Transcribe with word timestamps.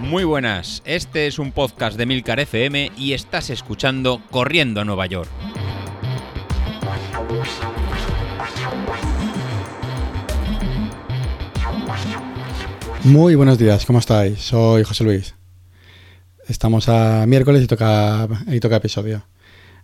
Muy 0.00 0.24
buenas, 0.24 0.82
este 0.84 1.26
es 1.26 1.38
un 1.38 1.52
podcast 1.52 1.96
de 1.98 2.06
Milcar 2.06 2.40
FM 2.40 2.92
y 2.96 3.12
estás 3.12 3.50
escuchando 3.50 4.22
Corriendo 4.30 4.80
a 4.80 4.84
Nueva 4.84 5.06
York. 5.06 5.28
Muy 13.04 13.34
buenos 13.34 13.58
días, 13.58 13.86
¿cómo 13.86 13.98
estáis? 13.98 14.40
Soy 14.40 14.84
José 14.84 15.04
Luis. 15.04 15.34
Estamos 16.48 16.88
a 16.88 17.26
miércoles 17.26 17.62
y 17.62 17.66
toca, 17.66 18.26
y 18.46 18.60
toca 18.60 18.76
episodio. 18.76 19.22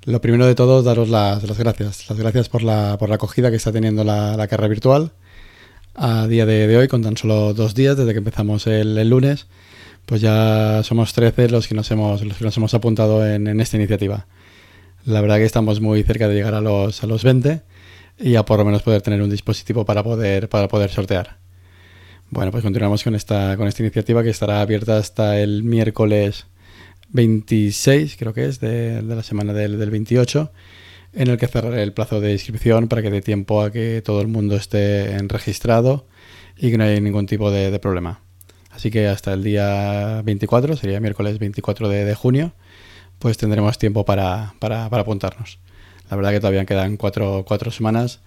Lo 0.04 0.20
primero 0.20 0.46
de 0.46 0.54
todo, 0.54 0.82
daros 0.82 1.08
las, 1.08 1.58
gracias. 1.58 2.08
Las 2.10 2.18
gracias 2.18 2.48
por 2.48 2.62
la, 2.62 2.96
por 2.98 3.08
la 3.08 3.14
acogida 3.14 3.50
que 3.50 3.56
está 3.56 3.72
teniendo 3.72 4.04
la, 4.04 4.46
carrera 4.48 4.68
virtual. 4.68 5.12
A 5.94 6.26
día 6.26 6.44
de, 6.46 6.76
hoy, 6.76 6.88
con 6.88 7.02
tan 7.02 7.16
solo 7.16 7.54
dos 7.54 7.74
días 7.74 7.96
desde 7.96 8.12
que 8.12 8.18
empezamos 8.18 8.66
el 8.66 9.08
lunes, 9.08 9.46
pues 10.06 10.20
ya 10.20 10.82
somos 10.82 11.12
13 11.12 11.48
los 11.48 11.66
que 11.66 11.74
nos 11.74 11.90
hemos, 11.90 12.22
los 12.22 12.36
que 12.36 12.44
nos 12.44 12.56
hemos 12.56 12.74
apuntado 12.74 13.26
en, 13.26 13.60
esta 13.60 13.76
iniciativa. 13.76 14.26
La 15.04 15.20
verdad 15.20 15.36
que 15.36 15.44
estamos 15.44 15.80
muy 15.80 16.02
cerca 16.02 16.28
de 16.28 16.34
llegar 16.34 16.54
a 16.54 16.60
los, 16.60 17.02
a 17.02 17.06
los 17.06 17.24
20 17.24 17.62
y 18.18 18.32
ya 18.32 18.44
por 18.44 18.58
lo 18.58 18.64
menos 18.64 18.82
poder 18.82 19.02
tener 19.02 19.22
un 19.22 19.30
dispositivo 19.30 19.84
para 19.84 20.02
poder, 20.02 20.48
para 20.48 20.68
poder 20.68 20.90
sortear. 20.90 21.38
Bueno, 22.30 22.50
pues 22.50 22.62
continuamos 22.62 23.02
con 23.04 23.14
esta, 23.14 23.56
con 23.56 23.68
esta 23.68 23.82
iniciativa 23.82 24.22
que 24.22 24.30
estará 24.30 24.60
abierta 24.60 24.96
hasta 24.96 25.38
el 25.40 25.62
miércoles 25.62 26.46
26, 27.10 28.16
creo 28.18 28.34
que 28.34 28.46
es, 28.46 28.60
de, 28.60 29.02
la 29.02 29.22
semana 29.22 29.52
del, 29.52 29.78
del, 29.78 29.90
28, 29.90 30.50
en 31.14 31.28
el 31.28 31.38
que 31.38 31.46
cerraré 31.46 31.82
el 31.82 31.92
plazo 31.92 32.20
de 32.20 32.32
inscripción 32.32 32.88
para 32.88 33.02
que 33.02 33.10
dé 33.10 33.20
tiempo 33.20 33.62
a 33.62 33.70
que 33.70 34.02
todo 34.04 34.20
el 34.20 34.28
mundo 34.28 34.56
esté 34.56 35.16
registrado 35.28 36.06
y 36.56 36.70
que 36.70 36.78
no 36.78 36.84
haya 36.84 37.00
ningún 37.00 37.26
tipo 37.26 37.50
de 37.50 37.78
problema. 37.78 38.20
Así 38.74 38.90
que 38.90 39.06
hasta 39.06 39.32
el 39.32 39.44
día 39.44 40.20
24, 40.24 40.76
sería 40.76 40.98
miércoles 40.98 41.38
24 41.38 41.88
de, 41.88 42.14
junio, 42.16 42.52
pues 43.20 43.38
tendremos 43.38 43.78
tiempo 43.78 44.04
para, 44.04 44.54
apuntarnos. 44.60 45.60
La 46.10 46.16
verdad 46.16 46.32
que 46.32 46.40
todavía 46.40 46.64
quedan 46.64 46.96
cuatro, 46.96 47.44
semanas 47.70 48.20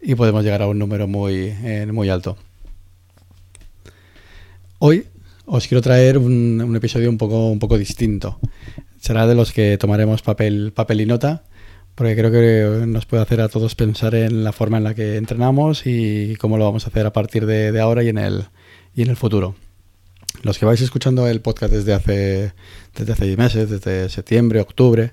y 0.00 0.16
podemos 0.16 0.42
llegar 0.42 0.62
a 0.62 0.66
un 0.66 0.78
número 0.78 1.06
muy, 1.06 1.54
eh, 1.62 1.86
muy 1.92 2.08
alto. 2.08 2.36
Hoy 4.80 5.06
os 5.46 5.68
quiero 5.68 5.80
traer 5.80 6.18
un, 6.18 6.74
episodio 6.74 7.08
un 7.08 7.16
poco, 7.16 7.50
un 7.50 7.60
poco 7.60 7.78
distinto. 7.78 8.40
Será 9.00 9.28
de 9.28 9.36
los 9.36 9.52
que 9.52 9.78
tomaremos 9.78 10.22
papel, 10.22 10.72
papel 10.74 11.00
y 11.02 11.06
nota, 11.06 11.44
porque 11.94 12.16
creo 12.16 12.30
que 12.30 12.86
nos 12.86 13.06
puede 13.06 13.22
hacer 13.22 13.40
a 13.40 13.48
todos 13.48 13.74
pensar 13.74 14.14
en 14.14 14.44
la 14.44 14.52
forma 14.52 14.78
en 14.78 14.84
la 14.84 14.94
que 14.94 15.16
entrenamos 15.16 15.82
y 15.86 16.36
cómo 16.36 16.56
lo 16.56 16.64
vamos 16.64 16.86
a 16.86 16.88
hacer 16.88 17.06
a 17.06 17.12
partir 17.12 17.46
de, 17.46 17.78
ahora 17.80 18.02
y 18.02 18.08
en 18.08 18.18
el, 18.18 18.46
y 18.94 19.02
en 19.02 19.10
el 19.10 19.16
futuro. 19.16 19.54
Los 20.42 20.58
que 20.58 20.64
vais 20.64 20.80
escuchando 20.80 21.28
el 21.28 21.42
podcast 21.42 21.72
desde 21.72 21.92
hace, 21.92 22.54
desde 22.96 23.12
hace 23.12 23.36
meses, 23.36 23.68
desde 23.68 24.08
septiembre, 24.08 24.60
octubre, 24.60 25.12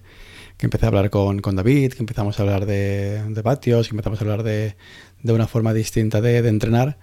que 0.57 0.65
empecé 0.65 0.85
a 0.85 0.89
hablar 0.89 1.09
con, 1.09 1.41
David, 1.41 1.93
que 1.93 1.99
empezamos 1.99 2.39
a 2.39 2.43
hablar 2.43 2.65
de, 2.65 3.23
de 3.27 3.41
vatios, 3.41 3.87
que 3.87 3.93
empezamos 3.93 4.19
a 4.19 4.23
hablar 4.23 4.43
de, 4.43 4.75
una 5.23 5.47
forma 5.47 5.73
distinta 5.73 6.21
de, 6.21 6.37
entrenar, 6.37 6.97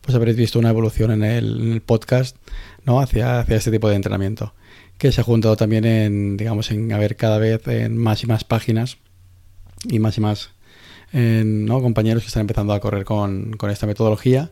pues 0.00 0.16
habréis 0.16 0.36
visto 0.36 0.58
una 0.58 0.70
evolución 0.70 1.12
en 1.12 1.22
el, 1.22 1.82
podcast 1.86 2.36
¿no? 2.84 3.00
hacia, 3.00 3.38
hacia 3.40 3.56
este 3.56 3.70
tipo 3.70 3.88
de 3.88 3.94
entrenamiento, 3.94 4.54
que 4.98 5.12
se 5.12 5.20
ha 5.20 5.24
juntado 5.24 5.56
también 5.56 5.84
en, 5.84 6.36
digamos, 6.36 6.72
en 6.72 6.92
haber 6.92 7.14
cada 7.14 7.38
vez 7.38 7.66
en 7.68 7.96
más 7.96 8.24
y 8.24 8.26
más 8.26 8.42
páginas 8.42 8.98
y 9.88 9.98
más 9.98 10.18
y 10.18 10.20
más 10.20 10.50
compañeros 11.12 12.22
que 12.22 12.28
están 12.28 12.42
empezando 12.42 12.72
a 12.72 12.80
correr 12.80 13.04
con, 13.04 13.52
con 13.54 13.70
esta 13.70 13.86
metodología 13.86 14.50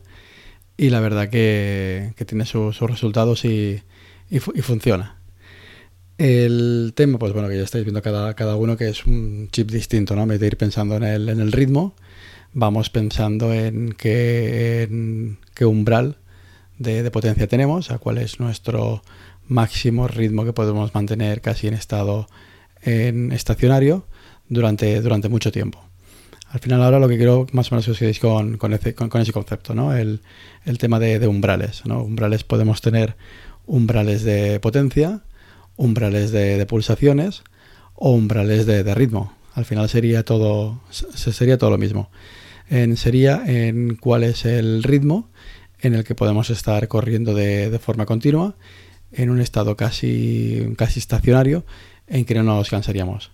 y 0.79 0.89
la 0.89 1.01
verdad 1.01 1.29
que, 1.29 2.13
tiene 2.25 2.45
sus 2.45 2.79
resultados 2.79 3.43
y, 3.43 3.81
funciona. 4.61 5.17
El 6.17 6.93
tema, 6.95 7.19
pues 7.19 7.33
bueno, 7.33 7.49
que 7.49 7.57
ya 7.57 7.63
estáis 7.63 7.83
viendo 7.83 8.01
cada, 8.01 8.33
cada 8.33 8.55
uno 8.55 8.77
que 8.77 8.89
es 8.89 9.05
un 9.05 9.49
chip 9.51 9.71
distinto, 9.71 10.15
¿no? 10.15 10.23
En 10.23 10.29
vez 10.29 10.39
de 10.39 10.47
ir 10.47 10.57
pensando 10.57 10.95
en 10.95 11.03
el, 11.03 11.29
en 11.29 11.39
el 11.41 11.51
ritmo, 11.51 11.95
vamos 12.53 12.89
pensando 12.89 13.53
en 13.53 13.93
qué, 13.93 15.35
qué 15.53 15.65
umbral 15.65 16.17
de, 16.77 17.09
potencia 17.11 17.47
tenemos, 17.47 17.91
a 17.91 17.97
cuál 17.97 18.17
es 18.17 18.39
nuestro 18.39 19.03
máximo 19.47 20.07
ritmo 20.07 20.45
que 20.45 20.53
podemos 20.53 20.93
mantener 20.93 21.41
casi 21.41 21.67
en 21.67 21.73
estado 21.73 22.27
en 22.81 23.33
estacionario 23.33 24.05
durante, 24.49 25.01
durante 25.01 25.29
mucho 25.29 25.51
tiempo 25.51 25.89
al 26.51 26.59
final 26.59 26.81
ahora 26.81 26.99
lo 26.99 27.07
que 27.07 27.17
quiero 27.17 27.45
más 27.51 27.71
o 27.71 27.75
menos 27.75 27.85
que 27.85 27.91
os 27.91 27.99
quedéis 27.99 28.19
con, 28.19 28.57
con, 28.57 28.73
ese, 28.73 28.93
concepto, 28.95 29.75
¿no? 29.75 29.95
El, 29.95 30.19
tema 30.79 30.99
de, 30.99 31.25
umbrales. 31.27 31.83
Umbrales 31.85 32.43
podemos 32.43 32.81
tener 32.81 33.15
umbrales 33.67 34.23
de 34.23 34.59
potencia, 34.59 35.21
umbrales 35.75 36.31
de, 36.31 36.65
pulsaciones 36.65 37.43
o 37.93 38.13
umbrales 38.13 38.65
de, 38.65 38.95
ritmo. 38.95 39.33
Al 39.53 39.65
final 39.65 39.89
sería 39.89 40.23
todo, 40.23 40.81
sería 40.89 41.57
todo 41.57 41.69
lo 41.69 41.77
mismo. 41.77 42.09
En, 42.67 42.97
sería 42.97 43.43
en 43.45 43.95
cuál 43.95 44.23
es 44.23 44.45
el 44.45 44.81
ritmo 44.83 45.29
en 45.81 45.93
el 45.93 46.03
que 46.03 46.15
podemos 46.15 46.49
estar 46.49 46.87
corriendo 46.87 47.35
de, 47.35 47.77
forma 47.79 48.07
continua 48.07 48.55
en 49.11 49.29
un 49.29 49.39
estado 49.39 49.75
casi, 49.75 50.73
casi 50.77 50.99
estacionario 50.99 51.63
en 52.07 52.25
que 52.25 52.33
no 52.33 52.41
nos 52.41 52.69
cansaríamos. 52.69 53.31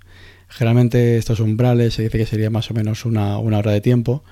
Generalmente 0.48 1.18
estos 1.18 1.40
umbrales 1.40 1.94
se 1.94 2.04
dice 2.04 2.18
que 2.18 2.26
sería 2.26 2.50
más 2.50 2.70
o 2.72 2.74
menos 2.74 3.06
una, 3.06 3.38
hora 3.38 3.72
de 3.72 3.82
tiempo, 3.82 4.24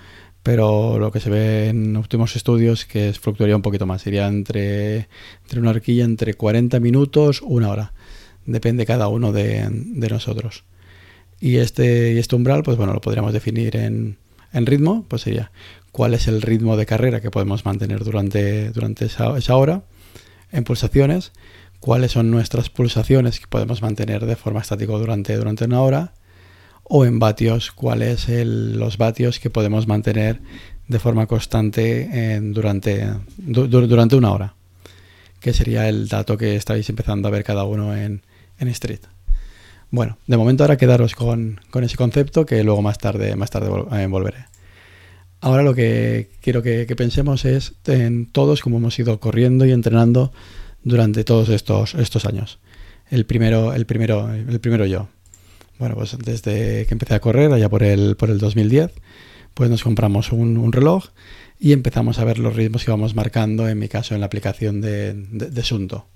pero 0.41 0.99
lo 0.99 1.11
que 1.11 1.19
se 1.19 1.29
ve 1.29 1.69
en 1.69 1.97
últimos 1.97 2.35
estudios 2.35 2.85
que 2.85 3.09
es, 3.09 3.19
fluctuaría 3.19 3.55
un 3.55 3.61
poquito 3.61 3.85
más, 3.85 4.01
sería 4.01 4.27
entre, 4.27 5.07
entre 5.43 5.59
una 5.59 5.71
horquilla 5.71 6.05
entre 6.05 6.33
40 6.33 6.79
minutos, 6.79 7.41
una 7.41 7.69
hora, 7.69 7.93
depende 8.45 8.85
cada 8.85 9.07
uno 9.07 9.31
de, 9.31 9.69
nosotros. 10.09 10.63
Y 11.39 11.57
este, 11.57 12.13
y 12.13 12.17
este 12.17 12.35
umbral, 12.35 12.63
pues 12.63 12.77
bueno, 12.77 12.93
lo 12.93 13.01
podríamos 13.01 13.33
definir 13.33 13.75
en, 13.75 14.17
en, 14.53 14.65
ritmo, 14.65 15.05
pues 15.07 15.23
sería 15.23 15.51
cuál 15.91 16.13
es 16.13 16.27
el 16.27 16.41
ritmo 16.41 16.77
de 16.77 16.85
carrera 16.85 17.21
que 17.21 17.31
podemos 17.31 17.65
mantener 17.65 18.03
durante, 18.03 18.69
durante 18.69 19.05
esa, 19.05 19.37
esa 19.37 19.55
hora, 19.55 19.83
en 20.51 20.63
pulsaciones, 20.63 21.31
cuáles 21.83 22.13
son 22.13 22.31
nuestras 22.31 22.69
pulsaciones 22.69 23.41
que 23.41 23.47
podemos 23.47 23.81
mantener 23.81 24.25
de 24.25 24.37
forma 24.37 24.61
estática 24.61 24.93
durante, 24.93 25.35
durante 25.35 25.65
una 25.65 25.81
hora, 25.81 26.13
o 26.83 27.03
en 27.03 27.19
vatios, 27.19 27.73
cuáles 27.73 28.29
los 28.29 28.97
vatios 28.97 29.37
que 29.41 29.49
podemos 29.49 29.85
mantener 29.85 30.39
de 30.87 30.99
forma 30.99 31.27
constante 31.27 32.39
durante, 32.41 33.05
durante 33.37 34.15
una 34.15 34.31
hora, 34.31 34.55
que 35.41 35.51
sería 35.51 35.89
el 35.89 36.07
dato 36.07 36.37
que 36.37 36.55
estáis 36.55 36.87
empezando 36.89 37.27
a 37.27 37.31
ver 37.31 37.43
cada 37.43 37.65
uno 37.65 37.93
en, 37.93 38.21
en 38.59 38.67
Street. 38.69 39.01
Bueno, 39.91 40.17
de 40.25 40.37
momento 40.37 40.63
ahora 40.63 40.77
quedaros 40.77 41.15
con, 41.15 41.59
ese 41.81 41.97
concepto 41.97 42.45
que 42.45 42.63
luego 42.63 42.81
más 42.81 42.97
tarde, 42.97 43.35
más 43.35 43.49
tarde 43.49 43.67
eh, 44.01 44.07
volveré. 44.07 44.45
Ahora 45.41 45.63
lo 45.63 45.75
que 45.75 46.31
quiero 46.39 46.63
que, 46.63 46.85
que 46.87 46.95
pensemos 46.95 47.43
es 47.43 47.73
en 47.87 48.31
todos 48.31 48.61
como 48.61 48.77
hemos 48.77 48.97
ido 48.97 49.19
corriendo 49.19 49.65
y 49.65 49.73
entrenando 49.73 50.31
durante 50.83 51.23
todos 51.23 51.49
estos, 51.49 51.95
estos 51.95 52.25
años. 52.25 52.59
El 53.09 53.25
primero, 53.25 53.73
el, 53.73 53.85
primero, 53.85 54.33
el 54.33 54.59
primero 54.59 54.85
yo. 54.85 55.07
Bueno, 55.79 55.95
pues 55.95 56.17
desde 56.17 56.85
que 56.85 56.93
empecé 56.93 57.15
a 57.15 57.19
correr, 57.19 57.51
allá 57.51 57.69
por 57.69 57.83
el, 57.83 58.15
por 58.15 58.29
el 58.29 58.37
2010, 58.37 58.91
pues 59.53 59.69
nos 59.69 59.83
compramos 59.83 60.31
un, 60.31 60.71
reloj 60.71 61.09
y 61.59 61.73
empezamos 61.73 62.19
a 62.19 62.25
ver 62.25 62.39
los 62.39 62.55
ritmos 62.55 62.83
que 62.83 62.91
íbamos 62.91 63.15
marcando, 63.15 63.67
en 63.67 63.79
mi 63.79 63.87
caso 63.87 64.13
en 64.13 64.21
la 64.21 64.27
aplicación 64.27 64.81
de, 64.81 65.13
de, 65.13 65.63
Sunto. 65.63 66.07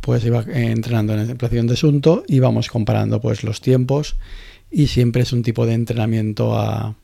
Pues 0.00 0.24
iba 0.24 0.42
entrenando 0.42 1.12
en 1.12 1.26
la 1.26 1.32
aplicación 1.32 1.66
de 1.66 1.76
Sunto 1.76 2.24
y 2.26 2.38
vamos 2.38 2.68
comparando 2.68 3.20
pues 3.20 3.42
los 3.42 3.60
tiempos 3.60 4.16
y 4.70 4.88
siempre 4.88 5.22
es 5.22 5.32
un 5.32 5.42
tipo 5.42 5.66
de 5.66 5.74
entrenamiento 5.74 6.56
a, 6.56 6.94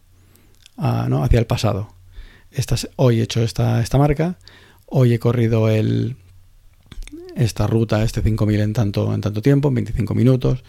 hacia 0.76 1.38
el 1.38 1.46
pasado. 1.46 1.94
hoy 2.96 3.20
he 3.20 3.22
hecho 3.22 3.42
esta, 3.42 3.80
esta 3.80 3.98
marca, 3.98 4.38
hoy 4.86 5.14
he 5.14 5.18
corrido 5.18 5.68
el, 5.68 6.16
esta 7.36 7.66
ruta, 7.66 8.02
este 8.02 8.22
5000 8.22 8.60
en 8.60 8.72
tanto, 8.72 9.14
en 9.14 9.20
tanto 9.20 9.42
tiempo, 9.42 9.68
en 9.68 9.74
25 9.74 10.14
minutos, 10.14 10.64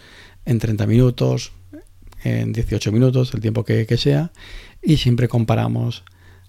en 0.46 0.60
30 0.60 0.88
minutos, 0.88 1.52
en 2.24 2.54
18 2.54 2.92
minutos, 2.92 3.34
el 3.34 3.42
tiempo 3.42 3.64
que, 3.64 3.86
sea, 3.98 4.32
y 4.82 4.98
siempre 4.98 5.28
comparamos 5.28 6.04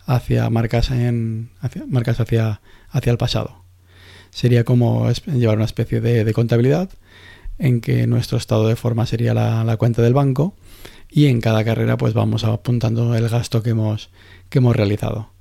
hacia 0.06 0.48
marcas, 0.50 0.90
en, 0.90 1.50
hacia, 1.60 1.84
marcas 1.86 2.20
hacia, 2.20 2.60
hacia 2.90 3.12
el 3.12 3.18
pasado. 3.18 3.64
Sería 4.30 4.64
como 4.64 5.10
llevar 5.26 5.56
una 5.56 5.64
especie 5.64 6.00
de, 6.00 6.32
contabilidad 6.32 6.90
en 7.58 7.80
que 7.80 8.06
nuestro 8.06 8.36
estado 8.36 8.66
de 8.66 8.76
forma 8.76 9.06
sería 9.06 9.32
la, 9.34 9.76
cuenta 9.76 10.02
del 10.02 10.14
banco 10.14 10.56
y 11.08 11.26
en 11.26 11.40
cada 11.40 11.64
carrera 11.64 11.96
pues 11.96 12.14
vamos 12.14 12.42
apuntando 12.42 13.14
el 13.14 13.28
gasto 13.28 13.62
que 13.62 13.70
hemos, 13.70 14.10
que 14.48 14.58
hemos 14.58 14.74
realizado 14.74 15.33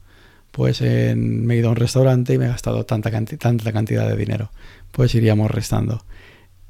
pues 0.54 0.82
en, 0.82 1.48
me 1.48 1.56
he 1.56 1.58
ido 1.58 1.70
a 1.70 1.72
un 1.72 1.78
restaurante 1.78 2.36
y 2.36 2.38
me 2.38 2.46
he 2.46 2.48
gastado 2.48 2.86
tanta, 2.86 3.10
tanta 3.10 3.72
cantidad 3.72 4.08
de 4.08 4.16
dinero. 4.16 4.52
Pues 4.92 5.16
iríamos 5.16 5.50
restando. 5.50 6.06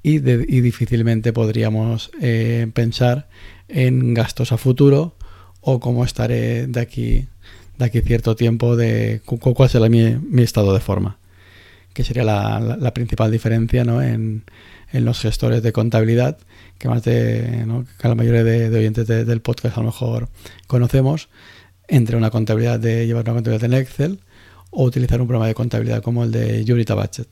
Y, 0.01 0.19
difícilmente 0.19 1.33
podríamos 1.33 2.09
eh, 2.21 2.67
pensar 2.73 3.27
en 3.67 4.13
gastos 4.13 4.53
a 4.53 4.57
futuro 4.57 5.15
o 5.59 5.81
cómo 5.81 6.05
estaré 6.05 6.65
de 6.67 6.79
aquí, 6.79 7.27
de 7.77 7.85
aquí 7.85 7.99
cierto 7.99 8.37
tiempo 8.37 8.77
de 8.77 9.21
cuál 9.25 9.69
será 9.69 9.89
mi, 9.89 10.15
mi 10.15 10.43
estado 10.43 10.73
de 10.73 10.79
forma, 10.79 11.17
que 11.93 12.05
sería 12.05 12.23
la, 12.23 12.93
principal 12.93 13.31
diferencia 13.31 13.83
¿no? 13.83 14.01
en, 14.01 14.43
en, 14.93 15.03
los 15.03 15.19
gestores 15.19 15.61
de 15.61 15.73
contabilidad, 15.73 16.37
que 16.77 16.87
más 16.87 17.03
de 17.03 17.65
que 17.99 18.07
la 18.07 18.15
mayoría 18.15 18.45
de 18.45 18.77
oyentes 18.77 19.07
del 19.07 19.41
podcast 19.41 19.77
a 19.77 19.81
lo 19.81 19.87
mejor 19.87 20.29
conocemos, 20.67 21.27
entre 21.87 22.17
una 22.17 22.29
contabilidad 22.29 22.79
de 22.79 23.05
llevar 23.05 23.23
una 23.25 23.35
contabilidad 23.35 23.65
en 23.65 23.73
Excel 23.73 24.19
o 24.69 24.83
utilizar 24.83 25.21
un 25.21 25.27
programa 25.27 25.47
de 25.47 25.53
contabilidad 25.53 26.01
como 26.01 26.23
el 26.23 26.31
de 26.31 26.65
Unita 26.71 26.95
Budget. 26.95 27.27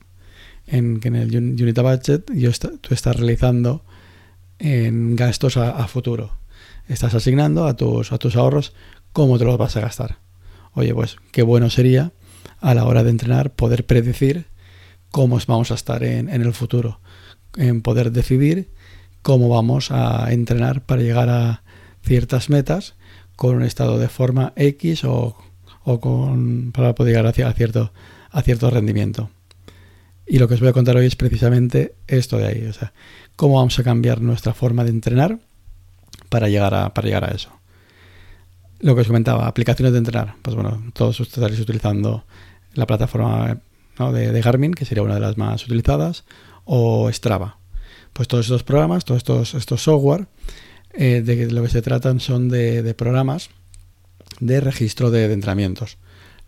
En 0.66 1.00
que 1.00 1.08
en 1.08 1.16
el 1.16 1.34
Unita 1.36 1.82
Budget 1.82 2.30
tú 2.80 2.94
estás 2.94 3.16
realizando 3.16 3.84
en 4.58 5.16
gastos 5.16 5.56
a, 5.56 5.86
futuro. 5.88 6.32
Estás 6.88 7.14
asignando 7.14 7.66
a 7.66 7.76
tus, 7.76 8.12
a 8.12 8.18
tus 8.18 8.36
ahorros 8.36 8.72
cómo 9.12 9.38
te 9.38 9.44
los 9.44 9.58
vas 9.58 9.76
a 9.76 9.80
gastar. 9.80 10.18
Oye, 10.74 10.94
pues 10.94 11.16
qué 11.32 11.42
bueno 11.42 11.68
sería 11.68 12.12
a 12.60 12.74
la 12.74 12.84
hora 12.84 13.02
de 13.02 13.10
entrenar 13.10 13.50
poder 13.50 13.86
predecir 13.86 14.46
cómo 15.10 15.38
vamos 15.46 15.70
a 15.72 15.74
estar 15.74 16.04
en, 16.04 16.28
en 16.28 16.42
el 16.42 16.54
futuro, 16.54 17.00
en 17.56 17.82
poder 17.82 18.12
decidir 18.12 18.70
cómo 19.22 19.48
vamos 19.48 19.90
a 19.90 20.32
entrenar 20.32 20.84
para 20.84 21.02
llegar 21.02 21.28
a 21.28 21.62
ciertas 22.02 22.48
metas 22.48 22.94
con 23.42 23.56
un 23.56 23.64
estado 23.64 23.98
de 23.98 24.06
forma 24.06 24.52
X 24.54 25.02
o, 25.02 25.36
con, 26.00 26.70
para 26.70 26.94
poder 26.94 27.12
llegar 27.12 27.26
hacia, 27.26 27.48
a, 27.48 27.52
cierto, 27.52 27.92
a 28.30 28.40
cierto 28.42 28.70
rendimiento. 28.70 29.30
Y 30.28 30.38
lo 30.38 30.46
que 30.46 30.54
os 30.54 30.60
voy 30.60 30.68
a 30.68 30.72
contar 30.72 30.96
hoy 30.96 31.06
es 31.06 31.16
precisamente 31.16 31.96
esto 32.06 32.38
de 32.38 32.46
ahí, 32.46 32.64
o 32.66 32.72
sea, 32.72 32.92
cómo 33.34 33.56
vamos 33.56 33.76
a 33.80 33.82
cambiar 33.82 34.20
nuestra 34.20 34.54
forma 34.54 34.84
de 34.84 34.90
entrenar 34.90 35.40
para 36.28 36.48
llegar 36.48 36.72
a, 36.72 36.94
para 36.94 37.06
llegar 37.08 37.24
a 37.24 37.34
eso. 37.34 37.50
Lo 38.78 38.94
que 38.94 39.00
os 39.00 39.08
comentaba, 39.08 39.48
aplicaciones 39.48 39.92
de 39.92 39.98
entrenar. 39.98 40.36
Pues 40.40 40.54
bueno, 40.54 40.80
todos 40.92 41.18
estaréis 41.18 41.58
utilizando 41.58 42.24
la 42.74 42.86
plataforma 42.86 43.58
de, 43.98 44.40
Garmin, 44.40 44.72
que 44.72 44.84
sería 44.84 45.02
una 45.02 45.14
de 45.14 45.20
las 45.20 45.36
más 45.36 45.64
utilizadas, 45.64 46.22
o 46.64 47.10
Strava. 47.10 47.58
Pues 48.12 48.28
todos 48.28 48.46
estos 48.46 48.62
programas, 48.62 49.04
todos 49.04 49.18
estos, 49.18 49.54
estos 49.54 49.82
software, 49.82 50.28
eh, 50.94 51.22
de 51.22 51.50
lo 51.50 51.62
que 51.62 51.68
se 51.68 51.82
tratan 51.82 52.20
son 52.20 52.48
de, 52.48 52.94
programas 52.94 53.50
de 54.40 54.60
registro 54.60 55.10
de, 55.10 55.32
entrenamientos. 55.32 55.98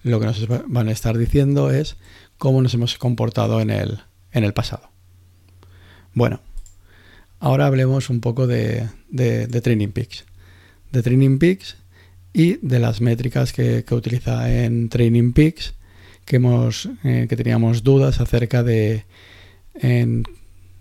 Lo 0.03 0.21
que 0.21 0.27
nos 0.27 0.47
van 0.69 0.89
a 0.89 0.93
estar 0.93 1.17
diciendo 1.17 1.71
es 1.71 1.97
cómo 2.39 2.61
nos 2.61 2.75
hemos 2.75 2.99
comportado 2.99 3.61
en 3.61 3.71
el, 3.71 4.01
en 4.33 4.45
el 4.45 4.53
pasado. 4.53 4.91
Bueno, 6.13 6.41
ahora 7.41 7.67
hablemos 7.67 8.11
un 8.11 8.21
poco 8.21 8.47
de, 8.47 8.89
Training 9.63 9.89
Peaks. 9.89 10.25
De 10.93 11.03
Training 11.03 11.39
Peaks 11.39 11.77
y 12.33 12.59
de 12.67 12.81
las 12.81 13.01
métricas 13.01 13.53
que, 13.53 13.85
utiliza 13.91 14.65
en 14.65 14.91
Training 14.91 15.33
Peaks, 15.33 15.75
que, 16.27 16.37
hemos, 16.37 16.89
eh, 17.03 17.27
que 17.29 17.37
teníamos 17.37 17.83
dudas 17.83 18.21
acerca 18.21 18.63
de 18.63 19.05
en, 19.75 20.25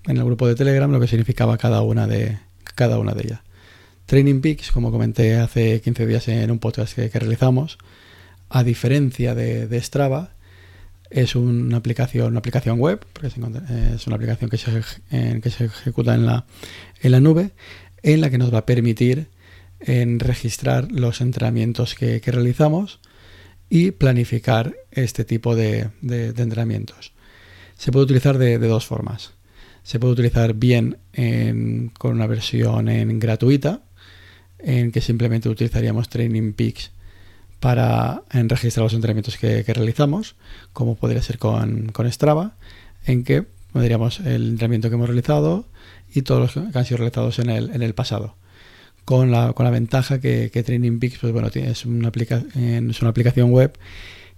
en, 0.06 0.18
el 0.18 0.24
grupo 0.24 0.48
de 0.48 0.56
Telegram 0.56 0.92
lo 0.92 1.00
que 1.00 1.08
significaba 1.08 1.58
cada 1.58 1.82
una 1.82 2.08
de, 2.08 2.40
cada 2.76 3.00
una 3.00 3.14
de 3.14 3.24
ellas. 3.24 3.43
Training 4.14 4.42
Peaks, 4.42 4.72
como 4.72 4.92
comenté 4.92 5.38
hace 5.38 5.82
15 5.82 6.06
días 6.06 6.28
en 6.28 6.52
un 6.52 6.60
podcast 6.60 6.94
que, 6.94 7.10
realizamos, 7.10 7.80
a 8.48 8.64
diferencia 8.64 9.34
de, 9.34 9.82
Strava, 9.82 10.36
es 11.10 11.36
una 11.36 11.78
aplicación, 11.78 12.28
una 12.28 12.38
aplicación 12.38 12.80
web, 12.80 13.04
porque 13.12 13.30
es 13.30 13.38
una 14.06 14.16
aplicación 14.16 14.52
que 14.52 14.58
se, 15.50 15.66
ejecuta 15.66 16.14
en 16.14 16.28
la, 16.28 16.46
nube, 17.22 17.54
en 18.04 18.22
la 18.22 18.30
que 18.30 18.38
nos 18.38 18.54
va 18.54 18.60
a 18.60 18.66
permitir 18.68 19.30
registrar 19.80 20.92
los 20.92 21.20
entrenamientos 21.20 21.96
que, 21.96 22.22
realizamos 22.24 23.00
y 23.68 23.90
planificar 23.90 24.76
este 24.92 25.26
tipo 25.26 25.56
de, 25.56 25.90
entrenamientos. 26.04 27.14
Se 27.80 27.92
puede 27.92 28.04
utilizar 28.04 28.38
de, 28.38 28.60
dos 28.60 28.86
formas. 28.86 29.32
Se 29.82 29.98
puede 29.98 30.14
utilizar 30.14 30.54
bien 30.54 31.00
con 31.98 32.12
una 32.12 32.28
versión 32.28 32.90
en 32.90 33.18
gratuita, 33.18 33.82
en 34.64 34.92
que 34.92 35.02
simplemente 35.02 35.50
utilizaríamos 35.50 36.10
Training 36.10 36.54
Peaks 36.54 36.92
para 37.60 38.24
registrar 38.32 38.84
los 38.84 38.94
entrenamientos 38.94 39.38
que, 39.38 39.64
realizamos, 39.64 40.36
como 40.74 40.96
podría 40.96 41.22
ser 41.22 41.38
con, 41.38 41.94
Strava, 42.12 42.56
en 43.06 43.24
que 43.24 43.46
pondríamos 43.72 44.20
el 44.20 44.50
entrenamiento 44.50 44.90
que 44.90 44.96
hemos 44.96 45.08
realizado 45.08 45.66
y 46.14 46.24
todos 46.24 46.42
los 46.42 46.72
que 46.72 46.78
han 46.78 46.86
sido 46.86 46.98
realizados 46.98 47.40
en 47.40 47.50
el, 47.50 47.70
en 47.74 47.82
el 47.82 47.94
pasado. 47.94 48.36
Con 49.06 49.32
la, 49.32 49.54
con 49.54 49.66
la 49.66 49.70
ventaja 49.70 50.20
que, 50.20 50.50
Training 50.50 51.00
Peaks 51.00 51.20
pues 51.20 51.34
bueno, 51.34 51.50
es, 51.54 51.86
una 51.86 52.10
es 52.10 53.02
una 53.02 53.10
aplicación 53.10 53.52
web 53.52 53.78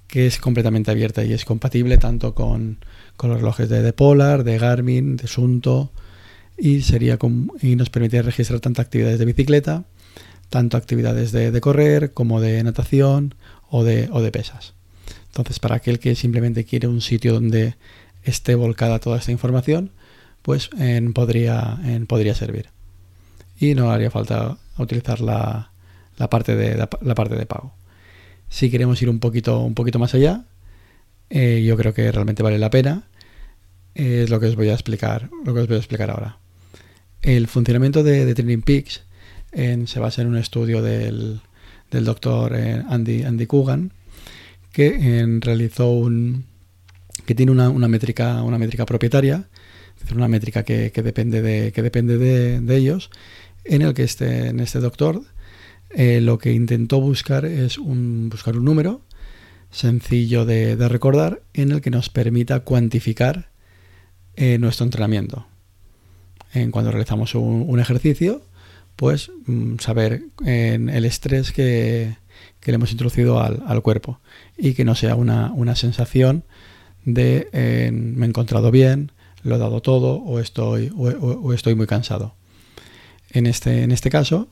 que 0.07 0.27
es 0.27 0.37
completamente 0.37 0.91
abierta 0.91 1.23
y 1.23 1.33
es 1.33 1.45
compatible 1.45 1.97
tanto 1.97 2.35
con, 2.35 2.77
los 3.23 3.37
relojes 3.37 3.69
de, 3.69 3.81
de, 3.81 3.93
Polar, 3.93 4.43
de 4.43 4.57
Garmin, 4.57 5.17
de 5.17 5.27
Sunto 5.27 5.91
y, 6.57 6.81
sería 6.81 7.17
y 7.61 7.75
nos 7.75 7.89
permite 7.89 8.21
registrar 8.21 8.59
tantas 8.59 8.85
actividades 8.85 9.19
de 9.19 9.25
bicicleta 9.25 9.85
tanto 10.49 10.77
actividades 10.77 11.31
de, 11.31 11.59
correr 11.61 12.13
como 12.13 12.41
de 12.41 12.63
natación 12.63 13.35
o 13.69 13.83
de, 13.83 14.09
o 14.11 14.21
de 14.21 14.31
pesas. 14.31 14.73
Entonces, 15.27 15.59
para 15.59 15.75
aquel 15.75 15.99
que 15.99 16.15
simplemente 16.15 16.63
quiere 16.63 16.87
un 16.87 17.01
sitio 17.01 17.33
donde 17.33 17.75
esté 18.23 18.55
volcada 18.55 18.99
toda 18.99 19.17
esta 19.17 19.31
información, 19.31 19.91
pues 20.41 20.69
podría, 21.13 21.79
podría 22.07 22.35
servir. 22.35 22.69
Y 23.59 23.73
no 23.73 23.91
haría 23.91 24.11
falta 24.11 24.57
utilizar 24.77 25.19
la, 25.21 25.71
parte, 26.29 26.55
de, 26.55 26.77
la, 26.77 26.87
parte 26.87 27.35
de 27.35 27.45
pago. 27.45 27.73
Si 28.47 28.69
queremos 28.69 29.01
ir 29.01 29.09
un 29.09 29.19
poquito, 29.19 29.59
un 29.61 29.73
poquito 29.73 29.99
más 29.99 30.13
allá, 30.13 30.45
eh, 31.29 31.63
yo 31.65 31.75
creo 31.77 31.93
que 31.93 32.11
realmente 32.11 32.43
vale 32.43 32.59
la 32.59 32.69
pena. 32.69 33.07
Es 33.93 34.29
lo 34.29 34.39
que 34.39 34.47
os 34.47 34.55
voy 34.55 34.69
a 34.69 34.73
explicar, 34.73 35.29
lo 35.45 35.53
que 35.53 35.61
os 35.61 35.67
voy 35.67 35.77
a 35.77 35.79
explicar 35.79 36.11
ahora. 36.11 36.37
El 37.21 37.47
funcionamiento 37.47 38.03
de, 38.03 38.25
de 38.25 38.35
Training 38.35 38.61
Peaks 38.61 39.03
se 39.85 39.99
basa 39.99 40.21
en 40.21 40.27
un 40.27 40.37
estudio 40.37 40.81
del, 40.81 41.39
doctor 41.89 42.53
eh, 42.55 42.83
Andy, 42.89 43.23
Andy 43.23 43.45
Coogan, 43.45 43.93
que 44.73 45.39
realizó 45.39 45.91
un 45.91 46.43
que 47.25 47.33
tiene 47.33 47.51
una, 47.53 47.69
métrica 47.87 48.43
una 48.43 48.57
métrica 48.57 48.85
propietaria, 48.85 49.47
una 50.13 50.27
métrica 50.27 50.63
que, 50.63 50.91
depende 50.91 51.41
de 51.41 51.71
que 51.71 51.81
depende 51.81 52.17
de, 52.17 52.75
ellos, 52.75 53.09
en 53.63 53.81
el 53.81 53.93
que 53.93 54.03
este, 54.03 54.47
en 54.47 54.59
este 54.59 54.79
doctor 54.79 55.23
eh, 55.89 56.19
lo 56.19 56.37
que 56.37 56.51
intentó 56.51 56.99
buscar 56.99 57.45
es 57.45 57.77
un, 57.77 58.29
buscar 58.29 58.57
un 58.57 58.65
número 58.65 59.01
sencillo 59.71 60.45
de, 60.45 60.75
recordar 60.89 61.41
en 61.53 61.71
el 61.71 61.81
que 61.81 61.89
nos 61.89 62.09
permita 62.09 62.59
cuantificar 62.59 63.49
eh, 64.35 64.57
nuestro 64.57 64.83
entrenamiento. 64.83 65.47
En 66.53 66.71
cuando 66.71 66.91
realizamos 66.91 67.35
un 67.35 67.79
ejercicio, 67.79 68.41
pues 68.95 69.31
mm, 69.45 69.77
saber 69.79 70.23
en 70.45 70.89
el 70.89 71.05
estrés 71.05 71.51
que, 71.51 72.17
le 72.65 72.73
hemos 72.73 72.91
introducido 72.91 73.39
al, 73.39 73.81
cuerpo 73.83 74.19
y 74.57 74.73
que 74.73 74.85
no 74.85 74.95
sea 74.95 75.15
una, 75.15 75.75
sensación 75.75 76.43
de 77.03 77.47
me 77.91 78.25
he 78.25 78.29
encontrado 78.29 78.71
bien, 78.71 79.11
lo 79.43 79.55
he 79.55 79.59
dado 79.59 79.81
todo 79.81 80.15
o 80.15 80.39
estoy, 80.39 80.91
o, 80.97 81.53
estoy 81.53 81.75
muy 81.75 81.85
cansado. 81.85 82.33
En 83.29 83.45
este, 83.45 83.83
en 83.83 83.91
este 83.91 84.09
caso, 84.09 84.49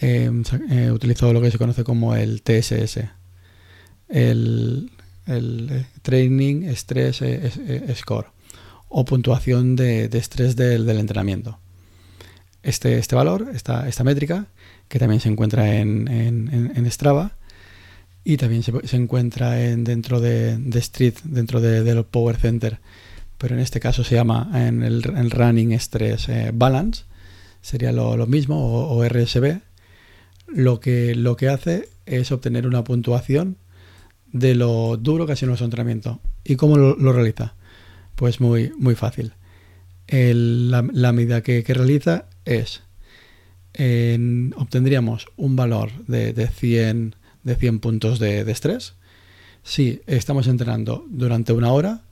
eh, 0.00 0.30
he 0.70 0.90
utilizado 0.90 1.32
lo 1.32 1.42
que 1.42 1.50
se 1.50 1.58
conoce 1.58 1.84
como 1.84 2.16
el 2.16 2.42
TSS, 2.42 3.00
el, 4.08 4.90
el 5.26 5.86
Training 6.02 6.74
Stress 6.74 7.22
eh, 7.22 7.52
eh, 7.68 7.94
Score 7.94 8.28
o 8.88 9.04
puntuación 9.04 9.76
de, 9.76 10.04
estrés 10.04 10.56
del 10.56 10.88
entrenamiento 10.88 11.58
este, 12.62 12.98
este 12.98 13.14
valor, 13.14 13.50
esta, 13.54 13.88
esta 13.88 14.04
métrica, 14.04 14.46
que 14.88 14.98
también 14.98 15.20
se 15.20 15.28
encuentra 15.28 15.76
en, 15.76 16.08
en, 16.08 16.90
Strava 16.90 17.32
y 18.24 18.36
también 18.36 18.62
se, 18.62 18.72
se 18.86 18.96
encuentra 18.96 19.64
en, 19.64 19.84
dentro 19.84 20.20
de, 20.20 20.58
Street, 20.74 21.14
dentro 21.24 21.60
de, 21.60 21.82
del 21.82 22.04
Power 22.04 22.36
Center, 22.36 22.78
pero 23.38 23.54
en 23.54 23.60
este 23.60 23.80
caso 23.80 24.04
se 24.04 24.14
llama 24.14 24.50
en 24.54 24.82
el, 24.82 25.02
Running 25.30 25.72
Stress 25.78 26.28
eh, 26.28 26.50
Balance, 26.54 27.04
sería 27.60 27.92
lo, 27.92 28.26
mismo, 28.26 28.88
o, 28.88 29.04
RSB. 29.04 29.60
Lo 30.48 30.80
que, 30.80 31.14
lo 31.14 31.36
que 31.36 31.48
hace 31.48 31.88
es 32.04 32.30
obtener 32.30 32.66
una 32.66 32.84
puntuación 32.84 33.56
de 34.32 34.54
lo 34.54 34.96
duro 34.96 35.26
que 35.26 35.32
ha 35.32 35.36
sido 35.36 35.48
nuestro 35.48 35.64
entrenamiento. 35.64 36.20
¿Y 36.44 36.56
cómo 36.56 36.76
lo, 36.76 36.96
lo 36.96 37.12
realiza? 37.12 37.54
Pues 38.16 38.40
muy, 38.40 38.72
muy 38.76 38.94
fácil 38.94 39.32
la, 40.12 41.12
medida 41.12 41.42
que, 41.42 41.64
realiza 41.66 42.26
es, 42.44 42.82
obtendríamos 44.56 45.26
un 45.36 45.56
valor 45.56 45.90
de, 46.06 46.32
de, 46.32 46.48
100, 46.48 47.16
de 47.42 47.56
100 47.56 47.80
puntos 47.80 48.18
de, 48.18 48.40
estrés 48.50 48.94
si 49.62 50.02
estamos 50.06 50.46
entrenando 50.48 51.06
durante 51.08 51.52
una 51.52 51.72
hora 51.72 52.02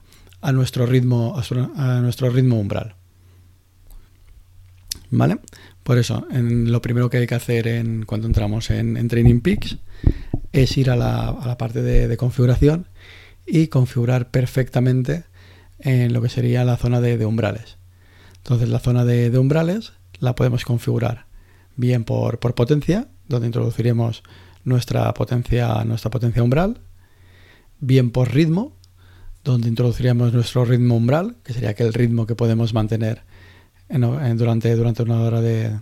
a 0.41 0.51
nuestro 0.51 0.85
ritmo, 0.85 1.35
a, 1.75 1.99
nuestro 2.01 2.29
ritmo 2.29 2.59
umbral. 2.59 2.95
¿Vale? 5.09 5.39
Por 5.83 5.97
eso, 5.97 6.25
en, 6.31 6.71
lo 6.71 6.81
primero 6.81 7.09
que 7.09 7.17
hay 7.17 7.27
que 7.27 7.35
hacer 7.35 7.67
en, 7.67 8.05
cuando 8.05 8.27
entramos 8.27 8.69
en, 8.69 9.07
Training 9.07 9.41
Peaks 9.41 9.77
es 10.53 10.77
ir 10.77 10.89
a 10.89 10.95
la, 10.95 11.57
parte 11.57 11.81
de, 11.81 12.17
configuración 12.17 12.87
y 13.45 13.67
configurar 13.67 14.29
perfectamente 14.31 15.23
en 15.79 16.13
lo 16.13 16.21
que 16.21 16.29
sería 16.29 16.63
la 16.63 16.77
zona 16.77 17.01
de, 17.01 17.25
umbrales. 17.25 17.77
Entonces 18.37 18.69
la 18.69 18.79
zona 18.79 19.05
de, 19.05 19.37
umbrales 19.37 19.93
la 20.21 20.33
podemos 20.33 20.63
configurar 20.63 21.25
bien 21.75 22.05
por, 22.05 22.39
por 22.39 22.55
potencia, 22.55 23.09
donde 23.27 23.47
introduciremos 23.47 24.23
nuestra 24.63 25.13
potencia, 25.13 25.83
nuestra 25.83 26.09
potencia 26.09 26.41
umbral, 26.41 26.79
bien 27.79 28.11
por 28.11 28.33
ritmo, 28.33 28.77
donde 29.43 29.67
introduciríamos 29.67 30.33
nuestro 30.33 30.65
ritmo 30.65 30.95
umbral, 30.95 31.35
que 31.43 31.53
sería 31.53 31.71
aquel 31.71 31.93
ritmo 31.93 32.27
que 32.27 32.35
podemos 32.35 32.73
mantener 32.73 33.23
durante, 33.89 34.75
durante 34.75 35.03
una 35.03 35.21
hora 35.21 35.41
de, 35.41 35.79